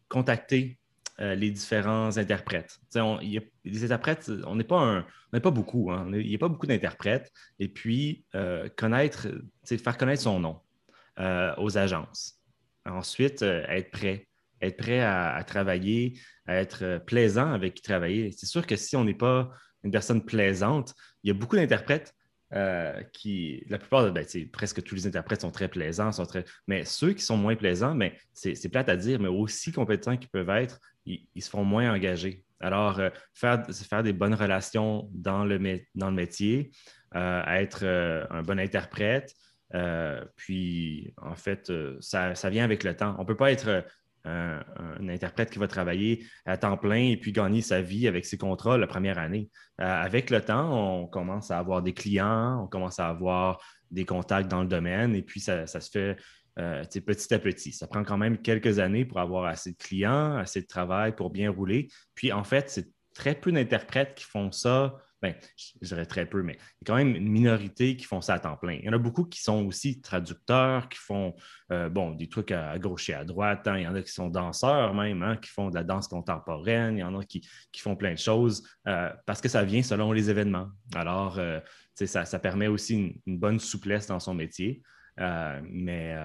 contacter 0.09 0.79
euh, 1.21 1.35
les 1.35 1.51
différents 1.51 2.17
interprètes. 2.17 2.81
les 2.95 3.85
interprètes, 3.85 4.31
on 4.47 4.57
n'est 4.57 4.65
pas, 4.65 5.05
pas 5.31 5.51
beaucoup. 5.51 5.91
Hein. 5.91 6.11
il 6.15 6.27
n'y 6.27 6.35
a 6.35 6.39
pas 6.39 6.49
beaucoup 6.49 6.67
d'interprètes. 6.67 7.31
Et 7.59 7.69
puis, 7.69 8.25
euh, 8.35 8.71
connaître, 8.75 9.29
faire 9.67 9.99
connaître 9.99 10.23
son 10.23 10.41
nom 10.41 10.61
aux 11.59 11.77
agences. 11.77 12.41
Ensuite, 12.87 13.43
être 13.43 13.91
prêt. 13.91 14.27
Être 14.63 14.77
prêt 14.77 15.01
à, 15.01 15.43
travailler, 15.47 16.19
à 16.47 16.55
être 16.55 17.03
plaisant 17.07 17.53
avec 17.53 17.75
qui 17.75 17.83
travailler. 17.83 18.33
C'est 18.33 18.47
sûr 18.47 18.67
que 18.67 18.77
si 18.77 18.97
on 18.97 19.05
n'est 19.05 19.15
pas 19.15 19.51
une 19.85 19.91
personne 19.91 20.25
plaisante. 20.25 20.95
Il 21.23 21.29
y 21.29 21.31
a 21.31 21.35
beaucoup 21.35 21.57
d'interprètes 21.57 22.15
euh, 22.53 23.01
qui, 23.13 23.65
la 23.69 23.79
plupart, 23.79 24.11
ben, 24.13 24.27
presque 24.53 24.83
tous 24.83 24.95
les 24.95 25.07
interprètes 25.07 25.43
sont 25.43 25.51
très 25.51 25.69
plaisants, 25.69 26.11
sont 26.13 26.27
très, 26.27 26.45
mais 26.67 26.85
ceux 26.85 27.13
qui 27.13 27.23
sont 27.23 27.37
moins 27.37 27.57
plaisants, 27.57 27.95
mais 27.95 28.19
c'est 28.33 28.69
plate 28.69 28.89
à 28.89 28.97
dire, 28.97 29.21
mais 29.21 29.29
aussi 29.29 29.73
compétents 29.73 30.17
qu'ils 30.17 30.31
peuvent 30.31 30.51
être, 30.51 30.81
ils, 31.07 31.43
se 31.43 31.49
font 31.49 31.65
moins 31.65 31.93
engagés. 31.93 32.45
Alors, 32.61 32.99
euh, 32.99 33.11
faire, 33.35 33.65
faire 33.71 34.03
des 34.03 34.13
bonnes 34.13 34.35
relations 34.35 35.09
dans 35.13 35.45
le, 35.45 35.59
dans 35.95 36.11
le 36.11 36.17
métier, 36.17 36.71
euh, 37.15 37.43
être 37.47 37.85
un 38.31 38.43
bon 38.43 38.59
interprète, 38.59 39.35
puis 40.37 41.15
en 41.17 41.35
fait, 41.35 41.73
ça, 42.01 42.35
ça, 42.35 42.51
vient 42.51 42.65
avec 42.65 42.85
le 42.85 42.97
temps. 42.97 43.15
On 43.19 43.23
ne 43.23 43.27
peut 43.27 43.37
pas 43.37 43.53
être 43.53 43.85
un, 44.25 45.09
interprète 45.09 45.51
qui 45.51 45.59
va 45.59 45.69
travailler 45.69 46.25
à 46.45 46.57
temps 46.57 46.77
plein 46.77 47.11
et 47.11 47.17
puis 47.17 47.33
gagner 47.33 47.63
sa 47.63 47.81
vie 47.81 48.07
avec 48.07 48.27
ses 48.27 48.39
contrats 48.39 48.79
la 48.79 48.87
première 48.87 49.19
année. 49.19 49.51
Euh, 49.81 49.85
avec 49.85 50.31
le 50.31 50.41
temps, 50.41 51.03
on 51.03 51.07
commence 51.07 51.51
à 51.51 51.59
avoir 51.59 51.83
des 51.83 51.95
clients, 51.95 52.63
on 52.63 52.67
commence 52.67 53.01
à 53.01 53.09
avoir 53.09 53.61
des 53.91 54.05
contacts 54.05 54.51
dans 54.51 54.63
le 54.63 54.69
domaine 54.69 55.15
et 55.15 55.23
puis 55.23 55.41
ça, 55.41 55.67
se 55.67 55.79
fait 55.91 56.17
euh, 56.59 56.85
petit 56.85 57.35
à 57.35 57.39
petit. 57.39 57.73
Ça 57.73 57.87
prend 57.87 58.05
quand 58.05 58.19
même 58.19 58.39
quelques 58.39 58.79
années 58.79 59.05
pour 59.05 59.19
avoir 59.19 59.47
assez 59.47 59.73
de 59.73 59.77
clients, 59.77 60.37
assez 60.37 60.61
de 60.61 60.67
travail 60.67 61.15
pour 61.15 61.31
bien 61.31 61.51
rouler. 61.51 61.89
Puis 62.15 62.33
en 62.33 62.45
fait, 62.45 62.71
c'est 62.71 62.89
très 63.15 63.35
peu 63.35 63.51
d'interprètes 63.51 64.15
qui 64.15 64.25
font 64.25 64.53
ça 64.53 64.97
ben, 65.23 65.35
je 65.57 65.87
dirais 65.87 66.07
très 66.07 66.25
peu, 66.27 66.43
mais 66.43 66.55
il 66.55 66.57
y 66.57 66.61
a 66.61 66.87
quand 66.87 66.97
même 66.97 67.15
une 67.15 67.29
minorité 67.29 67.97
qui 67.97 68.05
font 68.05 68.21
ça 68.21 68.35
à 68.35 68.39
temps 68.39 68.57
plein. 68.57 68.75
Il 68.75 68.85
y 68.85 68.89
en 68.89 68.93
a 68.93 68.99
beaucoup 68.99 69.25
qui 69.25 69.43
sont 69.43 69.67
aussi 69.67 70.01
traducteurs, 70.01 70.89
qui 70.89 70.99
font 70.99 71.35
euh, 71.73 71.91
bon, 71.91 72.13
des 72.13 72.29
trucs 72.29 72.53
à, 72.53 72.79
gauche 72.79 73.11
et 73.11 73.15
à 73.15 73.25
droite. 73.25 73.69
Hein. 73.69 73.79
Il 73.79 73.83
y 73.83 73.87
en 73.87 73.95
a 73.95 74.03
qui 74.03 74.13
sont 74.13 74.29
danseurs 74.29 74.95
même, 74.95 75.23
hein, 75.23 75.37
qui 75.37 75.51
font 75.51 75.69
de 75.69 75.75
la 75.75 75.85
danse 75.85 76.09
contemporaine. 76.09 76.97
Il 76.97 77.01
y 77.01 77.05
en 77.05 77.19
a 77.19 77.25
qui, 77.25 77.43
font 77.77 77.97
plein 77.97 78.13
de 78.13 78.19
choses 78.19 78.63
euh, 78.89 79.11
parce 79.27 79.41
que 79.41 79.49
ça 79.49 79.63
vient 79.63 79.83
selon 79.83 80.13
les 80.13 80.31
événements. 80.31 80.69
Alors, 80.95 81.39
euh, 81.39 81.61
ça, 81.95 82.25
ça, 82.25 82.39
permet 82.39 82.67
aussi 82.67 83.21
une, 83.27 83.39
bonne 83.39 83.59
souplesse 83.59 84.07
dans 84.07 84.21
son 84.21 84.35
métier. 84.35 84.83
Euh, 85.21 85.61
mais 85.69 86.17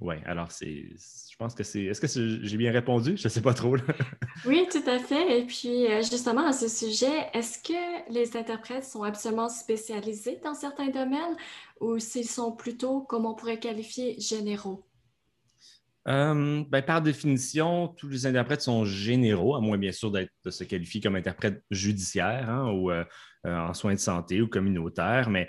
ouais, 0.00 0.22
alors 0.24 0.52
c'est, 0.52 0.84
je 1.30 1.36
pense 1.36 1.54
que 1.54 1.64
c'est. 1.64 1.84
Est-ce 1.84 2.00
que 2.00 2.42
j'ai 2.42 2.56
bien 2.56 2.70
répondu? 2.70 3.16
Je 3.16 3.24
ne 3.24 3.28
sais 3.28 3.42
pas 3.42 3.54
trop. 3.54 3.76
oui, 4.46 4.68
tout 4.70 4.88
à 4.88 4.98
fait. 4.98 5.40
Et 5.40 5.46
puis, 5.46 5.86
justement, 6.02 6.46
à 6.46 6.52
ce 6.52 6.68
sujet, 6.68 7.28
est-ce 7.34 7.58
que 7.58 8.12
les 8.12 8.36
interprètes 8.36 8.84
sont 8.84 9.02
absolument 9.02 9.48
spécialisés 9.48 10.38
dans 10.44 10.54
certains 10.54 10.88
domaines 10.88 11.36
ou 11.80 11.98
s'ils 11.98 12.28
sont 12.28 12.52
plutôt, 12.52 13.00
comme 13.00 13.26
on 13.26 13.34
pourrait 13.34 13.58
qualifier, 13.58 14.16
généraux? 14.20 14.86
Euh, 16.08 16.62
ben, 16.68 16.82
par 16.82 17.02
définition, 17.02 17.88
tous 17.88 18.08
les 18.08 18.26
interprètes 18.26 18.62
sont 18.62 18.84
généraux, 18.84 19.56
à 19.56 19.60
moins 19.60 19.76
bien 19.76 19.90
sûr 19.90 20.12
de 20.12 20.28
se 20.50 20.62
qualifier 20.62 21.00
comme 21.00 21.16
interprète 21.16 21.64
judiciaire 21.70 22.48
hein, 22.48 22.70
ou 22.70 22.92
euh, 22.92 23.00
euh, 23.00 23.04
en 23.46 23.72
soins 23.74 23.94
de 23.94 23.98
santé 23.98 24.42
ou 24.42 24.48
communautaire. 24.48 25.30
Mais 25.30 25.48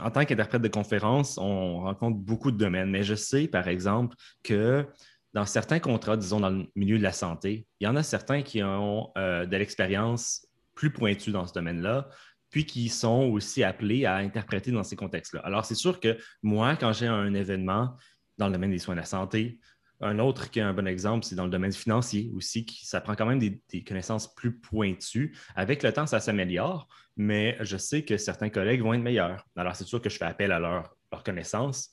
en 0.00 0.10
tant 0.10 0.24
qu'interprète 0.24 0.62
de 0.62 0.68
conférence, 0.68 1.38
on 1.38 1.80
rencontre 1.80 2.18
beaucoup 2.18 2.50
de 2.50 2.58
domaines. 2.58 2.90
Mais 2.90 3.02
je 3.02 3.14
sais, 3.14 3.46
par 3.46 3.68
exemple, 3.68 4.16
que 4.42 4.86
dans 5.32 5.46
certains 5.46 5.78
contrats, 5.78 6.16
disons 6.16 6.40
dans 6.40 6.50
le 6.50 6.66
milieu 6.76 6.98
de 6.98 7.02
la 7.02 7.12
santé, 7.12 7.66
il 7.80 7.84
y 7.84 7.88
en 7.88 7.96
a 7.96 8.02
certains 8.02 8.42
qui 8.42 8.62
ont 8.62 9.10
de 9.16 9.56
l'expérience 9.56 10.46
plus 10.74 10.90
pointue 10.90 11.30
dans 11.30 11.46
ce 11.46 11.52
domaine-là, 11.52 12.08
puis 12.50 12.66
qui 12.66 12.88
sont 12.88 13.24
aussi 13.32 13.64
appelés 13.64 14.04
à 14.04 14.16
interpréter 14.16 14.70
dans 14.70 14.84
ces 14.84 14.96
contextes-là. 14.96 15.40
Alors, 15.44 15.64
c'est 15.64 15.74
sûr 15.74 15.98
que 15.98 16.16
moi, 16.42 16.76
quand 16.76 16.92
j'ai 16.92 17.06
un 17.08 17.34
événement, 17.34 17.96
dans 18.38 18.46
le 18.46 18.52
domaine 18.52 18.70
des 18.70 18.78
soins 18.78 18.94
de 18.94 19.00
la 19.00 19.06
santé. 19.06 19.58
Un 20.00 20.18
autre 20.18 20.50
qui 20.50 20.58
est 20.58 20.62
un 20.62 20.74
bon 20.74 20.86
exemple, 20.86 21.24
c'est 21.24 21.36
dans 21.36 21.44
le 21.44 21.50
domaine 21.50 21.72
financier 21.72 22.30
aussi, 22.34 22.64
qui, 22.66 22.84
ça 22.84 23.00
prend 23.00 23.14
quand 23.14 23.26
même 23.26 23.38
des, 23.38 23.84
connaissances 23.84 24.34
plus 24.34 24.58
pointues. 24.58 25.36
Avec 25.54 25.82
le 25.82 25.92
temps, 25.92 26.06
ça 26.06 26.20
s'améliore, 26.20 26.88
mais 27.16 27.56
je 27.60 27.76
sais 27.76 28.04
que 28.04 28.16
certains 28.16 28.50
collègues 28.50 28.82
vont 28.82 28.94
être 28.94 29.02
meilleurs. 29.02 29.46
Alors, 29.56 29.76
c'est 29.76 29.84
sûr 29.84 30.02
que 30.02 30.10
je 30.10 30.18
fais 30.18 30.24
appel 30.24 30.52
à 30.52 30.58
leurs 30.58 30.96
leur 31.14 31.22
connaissances 31.22 31.90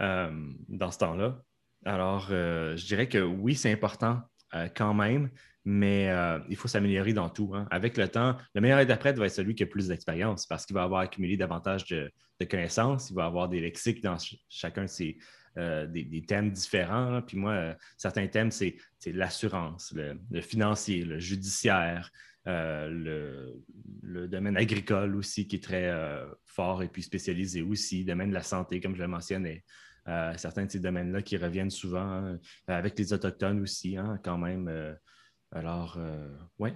euh, 0.00 0.30
dans 0.68 0.90
ce 0.90 0.98
temps-là. 0.98 1.40
Alors, 1.84 2.28
euh, 2.30 2.76
je 2.76 2.86
dirais 2.86 3.08
que 3.08 3.18
oui, 3.18 3.54
c'est 3.54 3.72
important 3.72 4.22
euh, 4.54 4.68
quand 4.74 4.94
même, 4.94 5.30
mais 5.64 6.10
il 6.50 6.56
faut 6.56 6.68
s'améliorer 6.68 7.14
dans 7.14 7.30
tout. 7.30 7.52
Hein. 7.54 7.66
Avec 7.70 7.96
le 7.96 8.08
temps, 8.08 8.36
le 8.54 8.60
meilleur 8.60 8.78
interprète 8.78 9.16
va 9.16 9.26
être 9.26 9.32
celui 9.32 9.54
qui 9.54 9.62
a 9.62 9.66
plus 9.66 9.88
d'expérience 9.88 10.46
parce 10.46 10.66
qu'il 10.66 10.74
va 10.74 10.82
avoir 10.82 11.00
accumulé 11.00 11.38
davantage 11.38 11.86
de, 11.86 12.12
connaissances, 12.50 13.08
il 13.08 13.14
va 13.14 13.24
avoir 13.24 13.48
des 13.48 13.58
lexiques 13.60 14.02
dans 14.02 14.18
chacun 14.50 14.82
de 14.82 14.86
ses, 14.88 15.16
euh, 15.56 15.86
des, 15.86 16.24
thèmes 16.26 16.50
différents. 16.50 17.22
Puis 17.22 17.36
moi, 17.36 17.52
euh, 17.52 17.74
certains 17.96 18.26
thèmes, 18.26 18.50
c'est 18.50 18.76
l'assurance, 19.06 19.94
le, 19.94 20.40
financier, 20.40 21.04
le 21.04 21.20
judiciaire, 21.20 22.10
euh, 22.48 23.54
le, 24.02 24.26
domaine 24.26 24.56
agricole 24.56 25.14
aussi, 25.14 25.46
qui 25.46 25.56
est 25.56 25.62
très 25.62 25.92
fort 26.44 26.82
et 26.82 26.88
puis 26.88 27.02
spécialisé 27.02 27.62
aussi, 27.62 28.00
le 28.00 28.06
domaine 28.06 28.30
de 28.30 28.34
la 28.34 28.42
santé, 28.42 28.80
comme 28.80 28.96
je 28.96 29.02
le 29.02 29.08
mentionnais. 29.08 29.64
certains 30.36 30.64
de 30.64 30.70
ces 30.70 30.80
domaines-là 30.80 31.22
qui 31.22 31.36
reviennent 31.36 31.70
souvent, 31.70 32.36
avec 32.66 32.98
les 32.98 33.12
Autochtones 33.12 33.60
aussi, 33.60 33.96
hein, 33.96 34.18
quand 34.24 34.38
même. 34.38 34.96
alors, 35.52 35.98
oui. 36.58 36.70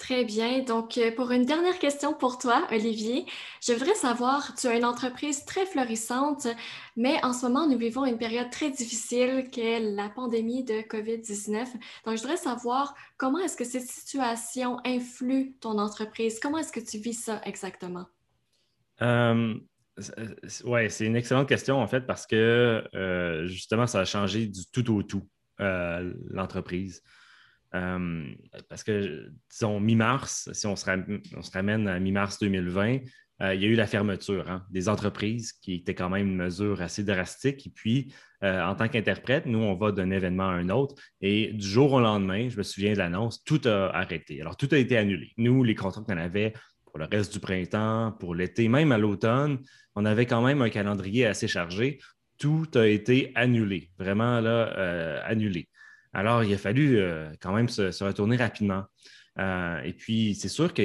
Très 0.00 0.24
bien. 0.24 0.62
Donc, 0.62 0.96
euh, 0.96 1.10
pour 1.14 1.30
une 1.30 1.44
dernière 1.44 1.78
question 1.78 2.14
pour 2.14 2.38
toi, 2.38 2.66
Olivier, 2.72 3.26
je 3.62 3.74
voudrais 3.74 3.94
savoir, 3.94 4.54
tu 4.54 4.66
as 4.66 4.74
une 4.74 4.86
entreprise 4.86 5.44
très 5.44 5.66
florissante, 5.66 6.46
mais 6.96 7.22
en 7.22 7.34
ce 7.34 7.44
moment, 7.44 7.68
nous 7.68 7.76
vivons 7.76 8.06
une 8.06 8.16
période 8.16 8.48
très 8.50 8.70
difficile 8.70 9.48
qu'est 9.52 9.78
la 9.78 10.08
pandémie 10.08 10.64
de 10.64 10.80
COVID-19. 10.88 11.66
Donc, 12.06 12.16
je 12.16 12.22
voudrais 12.22 12.38
savoir 12.38 12.94
comment 13.18 13.40
est-ce 13.40 13.58
que 13.58 13.64
cette 13.64 13.86
situation 13.86 14.78
influe 14.86 15.52
ton 15.60 15.78
entreprise? 15.78 16.40
Comment 16.40 16.56
est-ce 16.56 16.72
que 16.72 16.80
tu 16.80 16.96
vis 16.96 17.22
ça 17.22 17.42
exactement? 17.44 18.06
Euh, 19.02 19.54
oui, 20.64 20.90
c'est 20.90 21.04
une 21.04 21.16
excellente 21.16 21.48
question 21.48 21.78
en 21.78 21.86
fait 21.86 22.06
parce 22.06 22.26
que 22.26 22.82
euh, 22.94 23.46
justement, 23.48 23.86
ça 23.86 24.00
a 24.00 24.04
changé 24.06 24.46
du 24.46 24.62
tout 24.72 24.94
au 24.94 25.02
tout, 25.02 25.28
l'entreprise. 25.58 27.02
Euh, 27.74 28.24
parce 28.68 28.82
que, 28.82 29.30
disons, 29.50 29.80
mi-mars, 29.80 30.50
si 30.52 30.66
on 30.66 30.76
se, 30.76 30.84
ramène, 30.84 31.88
à 31.88 31.98
mi-mars 32.00 32.38
2020, 32.40 32.98
euh, 33.42 33.54
il 33.54 33.62
y 33.62 33.64
a 33.64 33.68
eu 33.68 33.74
la 33.74 33.86
fermeture 33.86 34.50
hein, 34.50 34.66
des 34.70 34.88
entreprises, 34.88 35.52
qui 35.52 35.74
était 35.76 35.94
quand 35.94 36.10
même 36.10 36.28
une 36.28 36.36
mesure 36.36 36.82
assez 36.82 37.04
drastique. 37.04 37.66
Et 37.66 37.70
puis, 37.70 38.12
euh, 38.42 38.62
en 38.62 38.74
tant 38.74 38.88
qu'interprète, 38.88 39.46
nous, 39.46 39.60
on 39.60 39.74
va 39.74 39.92
d'un 39.92 40.10
événement 40.10 40.48
à 40.48 40.52
un 40.52 40.68
autre. 40.68 40.94
Et 41.20 41.52
du 41.52 41.66
jour 41.66 41.92
au 41.92 42.00
lendemain, 42.00 42.48
je 42.48 42.58
me 42.58 42.62
souviens 42.62 42.92
de 42.92 42.98
l'annonce, 42.98 43.42
tout 43.44 43.60
a 43.64 43.94
arrêté. 43.96 44.40
Alors, 44.40 44.56
tout 44.56 44.68
a 44.72 44.76
été 44.76 44.96
annulé. 44.96 45.32
Nous, 45.36 45.62
les 45.64 45.74
contrats 45.74 46.02
qu'on 46.02 46.18
avait 46.18 46.52
pour 46.84 46.98
le 46.98 47.04
reste 47.04 47.32
du 47.32 47.40
printemps, 47.40 48.16
pour 48.18 48.34
l'été, 48.34 48.68
même 48.68 48.90
à 48.90 48.98
l'automne, 48.98 49.60
on 49.94 50.04
avait 50.04 50.26
quand 50.26 50.42
même 50.42 50.60
un 50.60 50.70
calendrier 50.70 51.24
assez 51.24 51.46
chargé. 51.46 52.00
Tout 52.36 52.66
a 52.74 52.86
été 52.86 53.32
annulé, 53.36 53.90
vraiment 53.96 54.40
là, 54.40 55.22
annulé. 55.24 55.68
Alors, 56.12 56.42
il 56.42 56.52
a 56.52 56.58
fallu 56.58 56.98
euh, 56.98 57.30
quand 57.40 57.54
même 57.54 57.68
se, 57.68 58.02
retourner 58.02 58.36
rapidement. 58.36 58.84
Euh, 59.38 59.80
et 59.82 59.92
puis, 59.92 60.34
c'est 60.34 60.48
sûr 60.48 60.74
que 60.74 60.82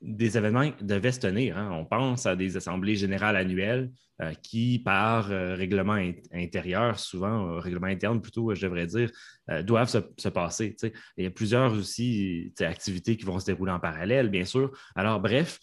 des 0.00 0.36
événements 0.36 0.70
devaient 0.80 1.12
se 1.12 1.20
tenir. 1.20 1.58
Hein. 1.58 1.70
On 1.72 1.84
pense 1.84 2.26
à 2.26 2.36
des 2.36 2.56
assemblées 2.56 2.96
générales 2.96 3.36
annuelles 3.36 3.90
euh, 4.20 4.32
qui, 4.34 4.78
par 4.78 5.26
règlement 5.26 5.98
intérieur, 6.32 6.98
souvent, 6.98 7.58
règlement 7.58 7.88
interne 7.88 8.20
plutôt, 8.20 8.54
je 8.54 8.62
devrais 8.62 8.86
dire, 8.86 9.10
doivent 9.62 9.88
se, 9.88 10.28
passer. 10.28 10.76
Il 11.16 11.24
y 11.24 11.26
a 11.26 11.30
plusieurs 11.30 11.72
aussi 11.72 12.52
activités 12.60 13.16
qui 13.16 13.24
vont 13.24 13.38
se 13.38 13.46
dérouler 13.46 13.72
en 13.72 13.80
parallèle, 13.80 14.28
bien 14.28 14.44
sûr. 14.44 14.70
Alors, 14.94 15.20
bref, 15.20 15.58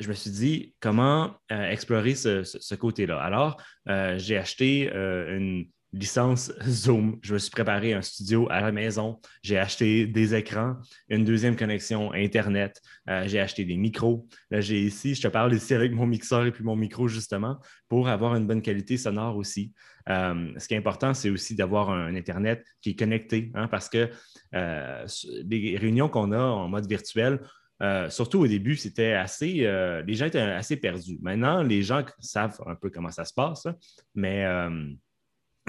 je 0.00 0.08
me 0.08 0.14
suis 0.14 0.30
dit 0.30 0.74
comment 0.80 1.36
explorer 1.48 2.14
ce 2.14 2.74
côté-là? 2.74 3.20
Alors, 3.20 3.60
j'ai 3.86 4.36
acheté 4.36 4.90
une 4.92 5.66
licence 5.92 6.52
Zoom. 6.66 7.18
Je 7.22 7.34
me 7.34 7.38
suis 7.38 7.50
préparé 7.50 7.92
un 7.92 8.02
studio 8.02 8.46
à 8.50 8.60
la 8.60 8.72
maison. 8.72 9.20
J'ai 9.42 9.58
acheté 9.58 10.06
des 10.06 10.34
écrans, 10.34 10.76
une 11.08 11.24
deuxième 11.24 11.56
connexion 11.56 12.12
Internet. 12.12 12.80
Euh, 13.08 13.24
j'ai 13.26 13.40
acheté 13.40 13.64
des 13.64 13.76
micros. 13.76 14.26
Là, 14.50 14.60
j'ai 14.60 14.80
ici, 14.80 15.14
je 15.14 15.22
te 15.22 15.28
parle 15.28 15.54
ici 15.54 15.74
avec 15.74 15.92
mon 15.92 16.06
mixeur 16.06 16.46
et 16.46 16.52
puis 16.52 16.64
mon 16.64 16.76
micro, 16.76 17.08
justement, 17.08 17.58
pour 17.88 18.08
avoir 18.08 18.34
une 18.36 18.46
bonne 18.46 18.62
qualité 18.62 18.96
sonore 18.96 19.36
aussi. 19.36 19.72
Euh, 20.08 20.52
ce 20.56 20.66
qui 20.66 20.74
est 20.74 20.78
important, 20.78 21.14
c'est 21.14 21.30
aussi 21.30 21.54
d'avoir 21.54 21.90
un, 21.90 22.14
Internet 22.14 22.64
qui 22.80 22.90
est 22.90 22.98
connecté, 22.98 23.50
hein, 23.54 23.68
parce 23.68 23.88
que 23.88 24.10
euh, 24.54 25.06
les 25.48 25.76
réunions 25.76 26.08
qu'on 26.08 26.32
a 26.32 26.42
en 26.42 26.68
mode 26.68 26.86
virtuel, 26.86 27.40
surtout 28.10 28.38
au 28.38 28.46
début, 28.46 28.76
c'était 28.76 29.14
assez. 29.14 29.66
les 30.06 30.14
gens 30.14 30.26
étaient 30.26 30.38
assez 30.38 30.76
perdus. 30.76 31.18
Maintenant, 31.20 31.64
les 31.64 31.82
gens 31.82 32.04
savent 32.20 32.60
un 32.66 32.76
peu 32.76 32.90
comment 32.90 33.10
ça 33.10 33.24
se 33.24 33.34
passe, 33.34 33.66
mais 34.14 34.46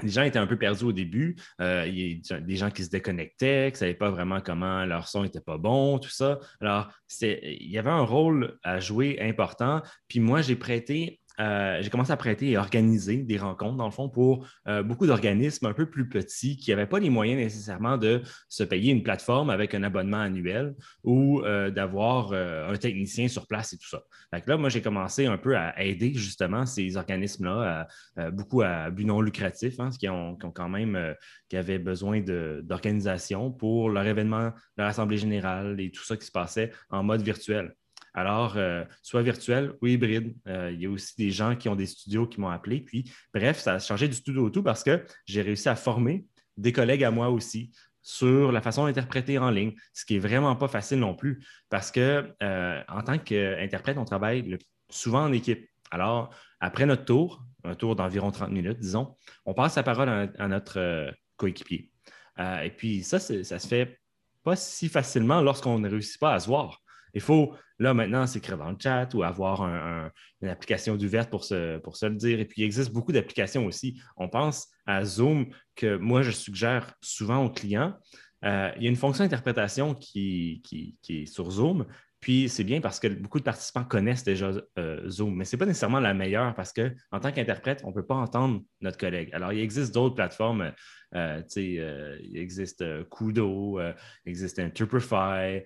les 0.02 0.08
gens 0.10 0.22
étaient 0.22 0.38
un 0.38 0.46
peu 0.46 0.56
perdus 0.58 0.84
au 0.84 0.92
début. 0.92 1.36
Euh, 1.60 1.86
il 1.86 1.98
y 1.98 2.32
a 2.32 2.40
des 2.40 2.56
gens 2.56 2.70
qui 2.70 2.84
se 2.84 2.90
déconnectaient, 2.90 3.70
qui 3.70 3.76
ne 3.76 3.78
savaient 3.78 3.94
pas 3.94 4.10
vraiment 4.10 4.40
comment 4.40 4.84
leur 4.84 5.08
son 5.08 5.22
n'était 5.22 5.40
pas 5.40 5.58
bon, 5.58 5.98
tout 5.98 6.10
ça. 6.10 6.40
Alors, 6.60 6.90
il 7.20 7.70
y 7.70 7.78
avait 7.78 7.90
un 7.90 8.02
rôle 8.02 8.58
à 8.62 8.80
jouer 8.80 9.18
important. 9.20 9.82
Puis 10.08 10.20
moi, 10.20 10.42
j'ai 10.42 10.56
prêté 10.56 11.20
euh, 11.40 11.82
j'ai 11.82 11.90
commencé 11.90 12.12
à 12.12 12.16
prêter 12.16 12.50
et 12.50 12.56
organiser 12.56 13.18
des 13.18 13.38
rencontres, 13.38 13.76
dans 13.76 13.86
le 13.86 13.90
fond, 13.90 14.08
pour 14.08 14.46
euh, 14.68 14.82
beaucoup 14.82 15.06
d'organismes 15.06 15.66
un 15.66 15.72
peu 15.72 15.86
plus 15.86 16.08
petits 16.08 16.56
qui 16.56 16.70
n'avaient 16.70 16.86
pas 16.86 17.00
les 17.00 17.10
moyens 17.10 17.40
nécessairement 17.40 17.96
de 17.98 18.22
se 18.48 18.62
payer 18.62 18.92
une 18.92 19.02
plateforme 19.02 19.50
avec 19.50 19.74
un 19.74 19.82
abonnement 19.82 20.20
annuel 20.20 20.74
ou 21.02 21.40
euh, 21.40 21.70
d'avoir 21.70 22.32
un 22.32 22.76
technicien 22.76 23.28
sur 23.28 23.46
place 23.46 23.72
et 23.72 23.78
tout 23.78 23.88
ça. 23.88 24.02
Donc 24.32 24.46
là, 24.46 24.56
moi, 24.56 24.68
j'ai 24.68 24.82
commencé 24.82 25.26
un 25.26 25.38
peu 25.38 25.56
à 25.56 25.80
aider 25.82 26.12
justement 26.14 26.66
ces 26.66 26.96
organismes-là, 26.96 27.86
beaucoup 28.32 28.62
à 28.62 28.90
but 28.90 29.04
non 29.04 29.20
lucratif, 29.20 29.80
hein, 29.80 29.90
qui, 29.90 30.08
ont, 30.08 30.36
quand 30.36 30.68
même, 30.68 31.14
qui 31.48 31.56
avaient 31.56 31.78
besoin 31.78 32.20
d'organisation 32.20 33.50
pour 33.50 33.90
leur 33.90 34.06
événement, 34.06 34.52
leur 34.76 34.88
assemblée 34.88 35.16
générale 35.16 35.80
et 35.80 35.90
tout 35.90 36.04
ça 36.04 36.16
qui 36.16 36.26
se 36.26 36.32
passait 36.32 36.72
en 36.90 37.02
mode 37.02 37.22
virtuel. 37.22 37.74
Alors, 38.14 38.56
euh, 38.56 38.84
soit 39.02 39.22
virtuel 39.22 39.74
ou 39.82 39.88
hybride. 39.88 40.34
Euh, 40.46 40.70
il 40.72 40.80
y 40.80 40.86
a 40.86 40.90
aussi 40.90 41.14
des 41.18 41.32
gens 41.32 41.56
qui 41.56 41.68
ont 41.68 41.74
des 41.74 41.86
studios 41.86 42.28
qui 42.28 42.40
m'ont 42.40 42.48
appelé. 42.48 42.80
Puis, 42.80 43.12
bref, 43.34 43.58
ça 43.58 43.74
a 43.74 43.78
changé 43.80 44.06
du 44.06 44.22
tout 44.22 44.36
au 44.38 44.50
tout 44.50 44.62
parce 44.62 44.84
que 44.84 45.04
j'ai 45.26 45.42
réussi 45.42 45.68
à 45.68 45.74
former 45.74 46.24
des 46.56 46.72
collègues 46.72 47.02
à 47.02 47.10
moi 47.10 47.28
aussi 47.28 47.72
sur 48.02 48.52
la 48.52 48.60
façon 48.60 48.84
d'interpréter 48.84 49.38
en 49.38 49.50
ligne, 49.50 49.74
ce 49.92 50.04
qui 50.04 50.14
n'est 50.14 50.20
vraiment 50.20 50.54
pas 50.54 50.68
facile 50.68 51.00
non 51.00 51.14
plus 51.14 51.44
parce 51.70 51.90
que 51.90 52.32
euh, 52.42 52.82
en 52.86 53.02
tant 53.02 53.18
qu'interprète, 53.18 53.98
on 53.98 54.04
travaille 54.04 54.58
souvent 54.90 55.24
en 55.24 55.32
équipe. 55.32 55.68
Alors, 55.90 56.32
après 56.60 56.86
notre 56.86 57.04
tour, 57.04 57.42
un 57.64 57.74
tour 57.74 57.96
d'environ 57.96 58.30
30 58.30 58.50
minutes, 58.50 58.78
disons, 58.78 59.16
on 59.44 59.54
passe 59.54 59.74
la 59.74 59.82
parole 59.82 60.08
à, 60.08 60.48
notre 60.48 61.12
coéquipier. 61.36 61.90
et 62.38 62.70
puis, 62.70 63.02
ça, 63.02 63.18
ça 63.18 63.58
se 63.58 63.66
fait 63.66 63.98
pas 64.42 64.54
si 64.54 64.88
facilement 64.88 65.40
lorsqu'on 65.40 65.78
ne 65.78 65.88
réussit 65.88 66.20
pas 66.20 66.34
à 66.34 66.40
se 66.40 66.46
voir. 66.46 66.83
Il 67.14 67.20
faut, 67.20 67.54
là, 67.78 67.94
maintenant, 67.94 68.26
s'écrire 68.26 68.58
dans 68.58 68.70
le 68.70 68.76
chat 68.78 69.12
ou 69.14 69.22
avoir 69.22 69.62
une 69.62 70.48
application 70.48 70.96
d'ouverte 70.96 71.30
pour 71.30 71.44
se, 71.44 71.78
pour 71.78 71.96
se 71.96 72.06
le 72.06 72.16
dire. 72.16 72.40
Et 72.40 72.44
puis, 72.44 72.62
il 72.62 72.64
existe 72.64 72.92
beaucoup 72.92 73.12
d'applications 73.12 73.66
aussi. 73.66 74.00
On 74.16 74.28
pense 74.28 74.68
à 74.86 75.04
Zoom 75.04 75.46
que 75.74 75.96
moi, 75.96 76.22
je 76.22 76.30
suggère 76.30 76.94
souvent 77.00 77.44
aux 77.44 77.50
clients. 77.50 77.94
Euh, 78.44 78.70
il 78.76 78.82
y 78.82 78.86
a 78.86 78.90
une 78.90 78.96
fonction 78.96 79.24
d'interprétation 79.24 79.94
qui, 79.94 80.62
est 81.08 81.26
sur 81.26 81.50
Zoom. 81.50 81.86
Puis 82.24 82.48
c'est 82.48 82.64
bien 82.64 82.80
parce 82.80 83.00
que 83.00 83.08
beaucoup 83.08 83.38
de 83.38 83.44
participants 83.44 83.84
connaissent 83.84 84.24
déjà 84.24 84.50
euh, 84.78 85.06
Zoom, 85.10 85.36
mais 85.36 85.44
ce 85.44 85.54
n'est 85.54 85.58
pas 85.58 85.66
nécessairement 85.66 86.00
la 86.00 86.14
meilleure 86.14 86.54
parce 86.54 86.72
qu'en 86.72 87.20
tant 87.20 87.30
qu'interprète, 87.30 87.82
on 87.84 87.88
ne 87.88 87.92
peut 87.92 88.06
pas 88.06 88.14
entendre 88.14 88.62
notre 88.80 88.96
collègue. 88.96 89.28
Alors, 89.34 89.52
il 89.52 89.60
existe 89.60 89.92
d'autres 89.92 90.14
plateformes. 90.14 90.72
Euh, 91.14 91.42
euh, 91.58 92.18
il 92.22 92.38
existe 92.38 92.82
Kudo, 93.10 93.78
il 93.78 93.94
existe 94.24 94.58
Interprefy, 94.58 95.64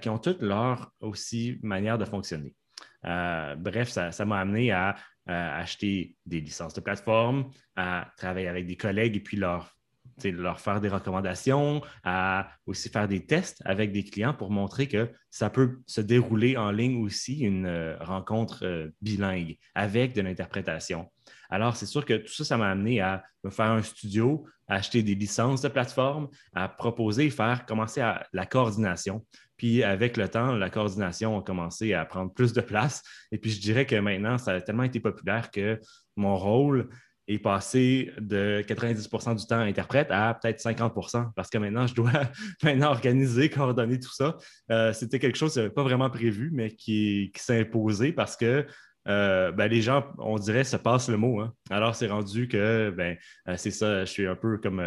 qui 0.00 0.08
ont 0.08 0.18
toutes 0.18 0.42
leur 0.42 0.92
aussi 1.00 1.58
manière 1.64 1.98
de 1.98 2.04
fonctionner. 2.04 2.54
bref, 3.02 3.88
ça 3.88 4.24
m'a 4.24 4.38
amené 4.38 4.70
à 4.70 4.94
acheter 5.26 6.14
des 6.24 6.40
licences 6.40 6.74
de 6.74 6.82
plateforme, 6.82 7.50
à 7.74 8.12
travailler 8.16 8.46
avec 8.46 8.64
des 8.64 8.76
collègues 8.76 9.16
et 9.16 9.20
puis 9.20 9.36
leur 9.36 9.75
leur 10.24 10.60
faire 10.60 10.80
des 10.80 10.88
recommandations, 10.88 11.82
à 12.04 12.50
aussi 12.66 12.88
faire 12.88 13.08
des 13.08 13.24
tests 13.26 13.62
avec 13.64 13.92
des 13.92 14.04
clients 14.04 14.34
pour 14.34 14.50
montrer 14.50 14.88
que 14.88 15.10
ça 15.30 15.50
peut 15.50 15.80
se 15.86 16.00
dérouler 16.00 16.56
en 16.56 16.70
ligne 16.70 17.02
aussi, 17.04 17.40
une 17.40 17.66
euh, 17.66 17.96
rencontre 18.00 18.64
euh, 18.64 18.88
bilingue 19.02 19.56
avec 19.74 20.14
de 20.14 20.22
l'interprétation. 20.22 21.10
Alors, 21.50 21.76
c'est 21.76 21.86
sûr 21.86 22.04
que 22.04 22.14
tout 22.14 22.32
ça, 22.32 22.44
ça 22.44 22.56
m'a 22.56 22.70
amené 22.70 23.00
à 23.00 23.22
me 23.44 23.50
faire 23.50 23.70
un 23.70 23.82
studio, 23.82 24.46
à 24.66 24.76
acheter 24.76 25.02
des 25.02 25.14
licences 25.14 25.62
de 25.62 25.68
plateforme, 25.68 26.28
à 26.54 26.68
proposer, 26.68 27.30
faire 27.30 27.66
commencer 27.66 28.00
à 28.00 28.26
la 28.32 28.46
coordination. 28.46 29.24
Puis 29.56 29.82
avec 29.82 30.16
le 30.16 30.28
temps, 30.28 30.54
la 30.54 30.70
coordination 30.70 31.38
a 31.38 31.42
commencé 31.42 31.94
à 31.94 32.04
prendre 32.04 32.32
plus 32.32 32.52
de 32.52 32.60
place. 32.60 33.02
Et 33.32 33.38
puis 33.38 33.50
je 33.50 33.60
dirais 33.60 33.86
que 33.86 33.96
maintenant, 33.96 34.38
ça 34.38 34.52
a 34.52 34.60
tellement 34.60 34.82
été 34.82 35.00
populaire 35.00 35.50
que 35.50 35.80
mon 36.16 36.36
rôle, 36.36 36.88
est 37.28 37.38
passé 37.38 38.12
de 38.18 38.62
90% 38.66 39.36
du 39.36 39.46
temps 39.46 39.58
interprète 39.58 40.08
à 40.10 40.34
peut-être 40.34 40.60
50% 40.60 41.32
parce 41.34 41.50
que 41.50 41.58
maintenant, 41.58 41.86
je 41.86 41.94
dois 41.94 42.12
maintenant 42.62 42.90
organiser, 42.90 43.50
coordonner 43.50 43.98
tout 43.98 44.12
ça. 44.12 44.36
Euh, 44.70 44.92
c'était 44.92 45.18
quelque 45.18 45.36
chose 45.36 45.52
qui 45.52 45.58
n'avait 45.58 45.70
pas 45.70 45.82
vraiment 45.82 46.10
prévu, 46.10 46.50
mais 46.52 46.70
qui, 46.70 47.32
s'est 47.36 47.60
imposé 47.60 48.12
parce 48.12 48.36
que 48.36 48.66
euh, 49.08 49.52
ben, 49.52 49.68
les 49.68 49.82
gens, 49.82 50.04
on 50.18 50.36
dirait, 50.36 50.64
se 50.64 50.76
passent 50.76 51.08
le 51.08 51.16
mot. 51.16 51.40
Hein. 51.40 51.52
Alors, 51.70 51.94
c'est 51.94 52.08
rendu 52.08 52.48
que 52.48 52.90
ben, 52.90 53.16
euh, 53.48 53.54
c'est 53.56 53.70
ça, 53.70 54.04
je 54.04 54.10
suis 54.10 54.26
un 54.26 54.34
peu 54.34 54.58
comme 54.58 54.82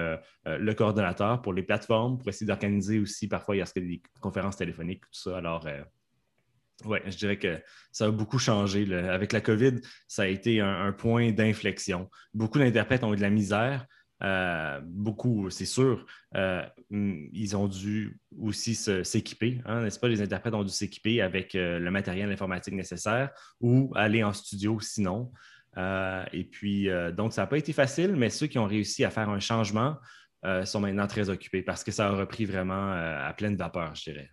le 0.46 0.74
coordonnateur 0.74 1.42
pour 1.42 1.54
les 1.54 1.64
plateformes, 1.64 2.18
pour 2.18 2.28
essayer 2.28 2.48
d'organiser 2.48 3.00
aussi. 3.00 3.28
Parfois, 3.28 3.56
il 3.56 3.60
y 3.60 3.62
a 3.62 3.66
des 3.76 4.02
conférences 4.20 4.58
téléphoniques, 4.58 5.02
tout 5.02 5.20
ça. 5.30 5.38
Alors, 5.38 5.66
oui, 6.86 7.00
je 7.06 7.18
dirais 7.18 7.38
que 7.38 7.62
ça 7.92 8.06
a 8.06 8.12
beaucoup 8.12 8.40
changé. 8.40 8.92
Avec 8.94 9.34
la 9.34 9.42
COVID, 9.42 9.82
ça 10.08 10.24
a 10.24 10.28
été 10.28 10.62
un, 10.62 10.92
point 10.92 11.32
d'inflexion. 11.32 12.10
Beaucoup 12.34 12.60
d'interprètes 12.60 13.04
ont 13.04 13.14
eu 13.14 13.18
de 13.18 13.22
la 13.22 13.30
misère. 13.30 13.86
Euh, 14.22 14.82
beaucoup, 14.84 15.50
c'est 15.50 15.66
sûr, 15.66 16.06
euh, 16.36 16.62
ils 16.90 17.56
ont 17.56 17.70
dû 17.70 18.20
aussi 18.38 18.76
s'équiper, 18.76 19.62
hein, 19.66 19.84
n'est-ce 19.84 19.98
pas? 19.98 20.10
Les 20.10 20.22
interprètes 20.22 20.54
ont 20.54 20.64
dû 20.66 20.74
s'équiper 20.74 21.22
avec 21.22 21.56
euh, 21.56 21.80
le 21.80 21.90
matériel 21.90 22.30
informatique 22.30 22.74
nécessaire 22.74 23.30
ou 23.62 23.94
aller 23.96 24.22
en 24.22 24.34
studio 24.34 24.78
sinon. 24.82 25.32
et 26.34 26.44
puis, 26.44 26.90
donc, 27.16 27.32
ça 27.32 27.44
n'a 27.44 27.48
pas 27.48 27.58
été 27.58 27.72
facile, 27.72 28.16
mais 28.16 28.30
ceux 28.30 28.48
qui 28.48 28.60
ont 28.60 28.66
réussi 28.66 29.06
à 29.06 29.10
faire 29.10 29.30
un 29.30 29.40
changement 29.40 29.96
sont 30.66 30.82
maintenant 30.82 31.08
très 31.08 31.30
occupés 31.30 31.62
parce 31.62 31.84
que 31.84 31.92
ça 31.92 32.08
a 32.08 32.12
repris 32.12 32.44
vraiment 32.46 32.92
à 32.92 33.34
pleine 33.34 33.56
vapeur, 33.56 33.96
je 33.96 34.12
dirais. 34.12 34.30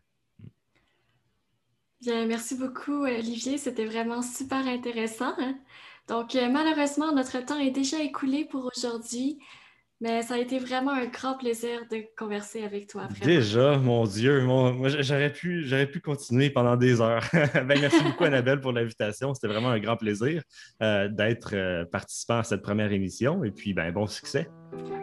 Bien, 2.00 2.26
merci 2.26 2.56
beaucoup, 2.56 3.04
Olivier. 3.04 3.58
C'était 3.58 3.86
vraiment 3.86 4.22
super 4.22 4.66
intéressant. 4.66 5.32
Hein. 5.38 5.56
Donc, 6.08 6.34
euh, 6.34 6.48
malheureusement, 6.50 7.12
notre 7.12 7.44
temps 7.44 7.58
est 7.58 7.70
déjà 7.70 8.00
écoulé 8.00 8.44
pour 8.44 8.70
aujourd'hui, 8.76 9.38
mais 10.00 10.22
ça 10.22 10.34
a 10.34 10.38
été 10.38 10.58
vraiment 10.58 10.92
un 10.92 11.06
grand 11.06 11.36
plaisir 11.38 11.80
de 11.90 12.04
converser 12.18 12.62
avec 12.62 12.86
toi. 12.86 13.08
Déjà, 13.22 13.78
mon 13.78 14.04
Dieu, 14.04 14.46
j'aurais 15.00 15.32
pu, 15.32 15.66
pu 15.90 16.00
continuer 16.00 16.50
pendant 16.50 16.76
des 16.76 17.00
heures. 17.00 17.24
ben, 17.32 17.80
merci 17.80 18.02
beaucoup, 18.02 18.24
Annabelle, 18.24 18.60
pour 18.60 18.72
l'invitation. 18.72 19.32
C'était 19.34 19.48
vraiment 19.48 19.70
un 19.70 19.80
grand 19.80 19.96
plaisir 19.96 20.42
euh, 20.82 21.08
d'être 21.08 21.54
euh, 21.54 21.84
participant 21.86 22.38
à 22.38 22.44
cette 22.44 22.62
première 22.62 22.92
émission 22.92 23.42
et 23.42 23.50
puis, 23.50 23.72
ben, 23.72 23.90
bon 23.90 24.06
succès. 24.06 24.50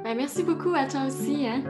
Ben, 0.03 0.15
merci 0.15 0.43
beaucoup 0.43 0.73
à 0.75 0.86
toi 0.88 1.08
aussi. 1.08 1.47
Hein. 1.47 1.63